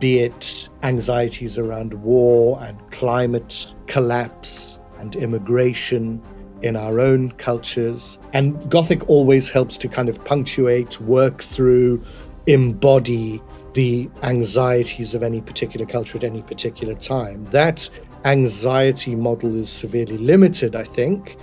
be 0.00 0.18
it 0.18 0.68
anxieties 0.82 1.58
around 1.58 1.94
war 1.94 2.58
and 2.60 2.76
climate 2.90 3.72
collapse 3.86 4.80
and 4.98 5.14
immigration 5.14 6.20
in 6.62 6.74
our 6.74 6.98
own 6.98 7.30
cultures. 7.32 8.18
And 8.32 8.68
Gothic 8.68 9.08
always 9.08 9.48
helps 9.48 9.78
to 9.78 9.88
kind 9.88 10.08
of 10.08 10.24
punctuate, 10.24 11.00
work 11.02 11.40
through, 11.40 12.02
embody 12.48 13.40
the 13.74 14.10
anxieties 14.24 15.14
of 15.14 15.22
any 15.22 15.40
particular 15.40 15.86
culture 15.86 16.18
at 16.18 16.24
any 16.24 16.42
particular 16.42 16.96
time. 16.96 17.44
That 17.52 17.88
anxiety 18.24 19.14
model 19.14 19.56
is 19.56 19.68
severely 19.68 20.18
limited, 20.18 20.76
I 20.76 20.84
think, 20.84 21.36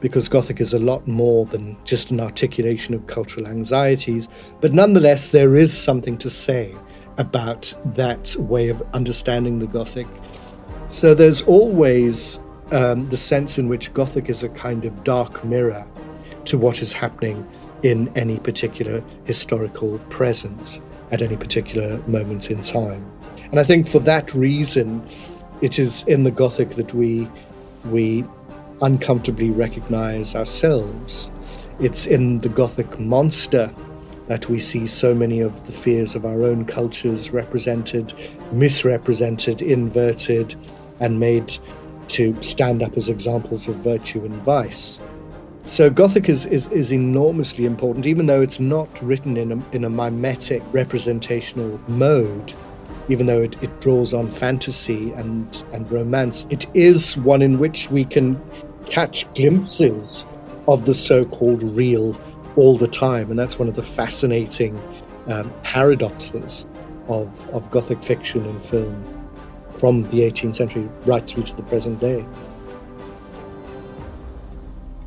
because 0.00 0.28
Gothic 0.28 0.60
is 0.60 0.74
a 0.74 0.78
lot 0.78 1.06
more 1.06 1.44
than 1.46 1.76
just 1.84 2.10
an 2.10 2.20
articulation 2.20 2.94
of 2.94 3.06
cultural 3.06 3.46
anxieties. 3.46 4.28
But 4.60 4.72
nonetheless, 4.72 5.30
there 5.30 5.56
is 5.56 5.76
something 5.76 6.16
to 6.18 6.30
say 6.30 6.74
about 7.16 7.74
that 7.84 8.36
way 8.38 8.68
of 8.68 8.82
understanding 8.94 9.58
the 9.58 9.66
Gothic. 9.66 10.06
So 10.88 11.14
there's 11.14 11.42
always 11.42 12.40
um, 12.70 13.08
the 13.08 13.16
sense 13.16 13.58
in 13.58 13.68
which 13.68 13.92
Gothic 13.92 14.28
is 14.28 14.42
a 14.42 14.48
kind 14.50 14.84
of 14.84 15.04
dark 15.04 15.44
mirror 15.44 15.86
to 16.44 16.58
what 16.58 16.80
is 16.80 16.92
happening 16.92 17.46
in 17.82 18.10
any 18.16 18.38
particular 18.38 19.02
historical 19.24 19.98
presence 20.10 20.80
at 21.10 21.22
any 21.22 21.36
particular 21.36 21.98
moment 22.06 22.50
in 22.50 22.60
time. 22.60 23.10
And 23.50 23.58
I 23.58 23.64
think 23.64 23.88
for 23.88 23.98
that 24.00 24.34
reason, 24.34 25.06
it 25.60 25.78
is 25.78 26.02
in 26.04 26.22
the 26.24 26.30
Gothic 26.30 26.70
that 26.70 26.94
we 26.94 27.28
we 27.86 28.24
uncomfortably 28.82 29.50
recognize 29.50 30.34
ourselves. 30.34 31.30
It's 31.80 32.06
in 32.06 32.40
the 32.40 32.48
Gothic 32.48 32.98
monster 32.98 33.72
that 34.28 34.48
we 34.48 34.58
see 34.58 34.86
so 34.86 35.14
many 35.14 35.40
of 35.40 35.66
the 35.66 35.72
fears 35.72 36.14
of 36.14 36.24
our 36.24 36.42
own 36.42 36.64
cultures 36.64 37.30
represented, 37.32 38.12
misrepresented, 38.52 39.62
inverted, 39.62 40.54
and 41.00 41.18
made 41.18 41.56
to 42.08 42.40
stand 42.42 42.82
up 42.82 42.96
as 42.96 43.08
examples 43.08 43.68
of 43.68 43.76
virtue 43.76 44.24
and 44.24 44.34
vice. 44.42 45.00
So 45.64 45.90
Gothic 45.90 46.28
is, 46.28 46.46
is, 46.46 46.66
is 46.68 46.92
enormously 46.92 47.64
important, 47.64 48.06
even 48.06 48.26
though 48.26 48.40
it's 48.40 48.60
not 48.60 48.88
written 49.02 49.36
in 49.36 49.52
a, 49.52 49.76
in 49.76 49.84
a 49.84 49.90
mimetic 49.90 50.62
representational 50.72 51.80
mode, 51.88 52.54
even 53.08 53.26
though 53.26 53.42
it, 53.42 53.60
it 53.62 53.80
draws 53.80 54.12
on 54.12 54.28
fantasy 54.28 55.12
and, 55.12 55.64
and 55.72 55.90
romance. 55.90 56.46
It 56.50 56.66
is 56.74 57.16
one 57.18 57.42
in 57.42 57.58
which 57.58 57.90
we 57.90 58.04
can 58.04 58.40
catch 58.86 59.32
glimpses 59.34 60.26
of 60.66 60.84
the 60.84 60.94
so-called 60.94 61.62
real 61.62 62.18
all 62.56 62.76
the 62.76 62.86
time. 62.88 63.30
And 63.30 63.38
that's 63.38 63.58
one 63.58 63.68
of 63.68 63.74
the 63.74 63.82
fascinating 63.82 64.80
um, 65.26 65.52
paradoxes 65.62 66.66
of, 67.08 67.48
of 67.50 67.70
Gothic 67.70 68.02
fiction 68.02 68.44
and 68.44 68.62
film 68.62 69.04
from 69.72 70.02
the 70.08 70.20
18th 70.20 70.56
century 70.56 70.88
right 71.06 71.26
through 71.26 71.44
to 71.44 71.56
the 71.56 71.62
present 71.62 72.00
day. 72.00 72.24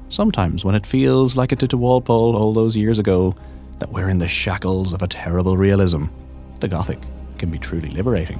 Sometimes, 0.09 0.65
when 0.65 0.75
it 0.75 0.85
feels 0.85 1.37
like 1.37 1.51
it 1.51 1.59
did 1.59 1.69
to 1.69 1.77
Walpole 1.77 2.35
all 2.35 2.53
those 2.53 2.75
years 2.75 2.99
ago, 2.99 3.35
that 3.79 3.91
we're 3.91 4.09
in 4.09 4.17
the 4.17 4.27
shackles 4.27 4.93
of 4.93 5.01
a 5.01 5.07
terrible 5.07 5.57
realism, 5.57 6.05
the 6.59 6.67
Gothic 6.67 6.99
can 7.41 7.49
be 7.49 7.57
truly 7.57 7.89
liberating. 7.89 8.39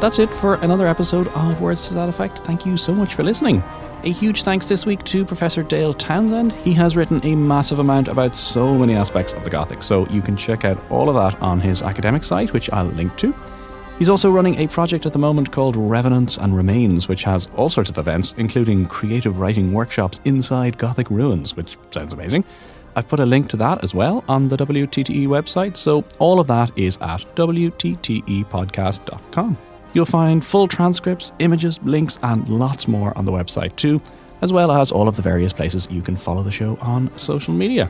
That's 0.00 0.18
it 0.18 0.34
for 0.34 0.56
another 0.56 0.86
episode 0.86 1.28
of 1.28 1.60
Words 1.62 1.88
to 1.88 1.94
That 1.94 2.08
Effect. 2.08 2.40
Thank 2.40 2.66
you 2.66 2.76
so 2.76 2.92
much 2.92 3.14
for 3.14 3.22
listening. 3.22 3.62
A 4.02 4.10
huge 4.10 4.42
thanks 4.42 4.68
this 4.68 4.84
week 4.84 5.02
to 5.04 5.24
Professor 5.24 5.62
Dale 5.62 5.94
Townshend. 5.94 6.52
He 6.52 6.74
has 6.74 6.96
written 6.96 7.24
a 7.24 7.36
massive 7.36 7.78
amount 7.78 8.08
about 8.08 8.34
so 8.34 8.74
many 8.74 8.96
aspects 8.96 9.32
of 9.32 9.44
the 9.44 9.50
Gothic, 9.50 9.82
so 9.82 10.06
you 10.08 10.20
can 10.20 10.36
check 10.36 10.64
out 10.64 10.78
all 10.90 11.08
of 11.08 11.14
that 11.14 11.40
on 11.40 11.60
his 11.60 11.82
academic 11.82 12.24
site, 12.24 12.52
which 12.52 12.68
I'll 12.70 12.84
link 12.84 13.16
to. 13.18 13.32
He's 13.98 14.08
also 14.08 14.30
running 14.30 14.56
a 14.56 14.66
project 14.66 15.06
at 15.06 15.12
the 15.12 15.20
moment 15.20 15.52
called 15.52 15.76
Revenants 15.76 16.36
and 16.36 16.56
Remains, 16.56 17.06
which 17.06 17.22
has 17.22 17.48
all 17.54 17.68
sorts 17.68 17.90
of 17.90 17.98
events, 17.98 18.34
including 18.36 18.86
creative 18.86 19.38
writing 19.38 19.72
workshops 19.72 20.20
inside 20.24 20.78
Gothic 20.78 21.08
ruins, 21.10 21.54
which 21.56 21.78
sounds 21.90 22.12
amazing. 22.12 22.42
I've 22.96 23.06
put 23.06 23.20
a 23.20 23.26
link 23.26 23.48
to 23.50 23.56
that 23.58 23.84
as 23.84 23.94
well 23.94 24.24
on 24.28 24.48
the 24.48 24.56
WTTE 24.56 25.28
website, 25.28 25.76
so 25.76 26.04
all 26.18 26.40
of 26.40 26.48
that 26.48 26.76
is 26.76 26.96
at 27.02 27.24
WTTEpodcast.com. 27.36 29.58
You'll 29.92 30.06
find 30.06 30.44
full 30.44 30.66
transcripts, 30.66 31.30
images, 31.38 31.78
links, 31.84 32.18
and 32.24 32.48
lots 32.48 32.88
more 32.88 33.16
on 33.16 33.24
the 33.24 33.32
website 33.32 33.76
too, 33.76 34.02
as 34.42 34.52
well 34.52 34.72
as 34.72 34.90
all 34.90 35.06
of 35.06 35.14
the 35.14 35.22
various 35.22 35.52
places 35.52 35.86
you 35.88 36.02
can 36.02 36.16
follow 36.16 36.42
the 36.42 36.50
show 36.50 36.76
on 36.80 37.16
social 37.16 37.54
media. 37.54 37.88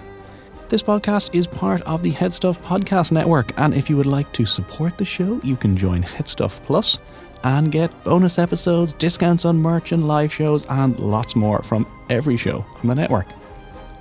This 0.68 0.82
podcast 0.82 1.34
is 1.34 1.46
part 1.46 1.82
of 1.82 2.02
the 2.02 2.10
Headstuff 2.10 2.58
Podcast 2.58 3.12
Network, 3.12 3.52
and 3.60 3.74
if 3.74 3.90
you 3.90 3.96
would 3.98 4.06
like 4.06 4.32
to 4.32 4.46
support 4.46 4.96
the 4.96 5.04
show, 5.04 5.40
you 5.44 5.56
can 5.56 5.76
join 5.76 6.02
Headstuff 6.02 6.58
Plus 6.64 6.98
and 7.44 7.70
get 7.70 7.92
bonus 8.02 8.38
episodes, 8.38 8.94
discounts 8.94 9.44
on 9.44 9.58
merch 9.58 9.92
and 9.92 10.08
live 10.08 10.32
shows, 10.32 10.64
and 10.70 10.98
lots 10.98 11.36
more 11.36 11.62
from 11.62 11.86
every 12.08 12.38
show 12.38 12.64
on 12.82 12.88
the 12.88 12.94
network. 12.94 13.26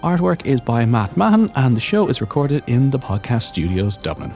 Artwork 0.03 0.45
is 0.45 0.61
by 0.61 0.85
Matt 0.85 1.17
Mahan, 1.17 1.51
and 1.55 1.75
the 1.75 1.81
show 1.81 2.07
is 2.07 2.21
recorded 2.21 2.63
in 2.67 2.89
the 2.89 2.99
Podcast 2.99 3.43
Studios 3.43 3.97
Dublin. 3.97 4.33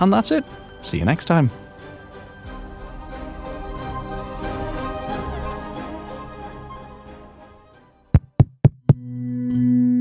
And 0.00 0.12
that's 0.12 0.32
it. 0.32 0.44
See 0.82 0.98
you 0.98 1.04
next 1.04 1.26
time. 1.26 1.50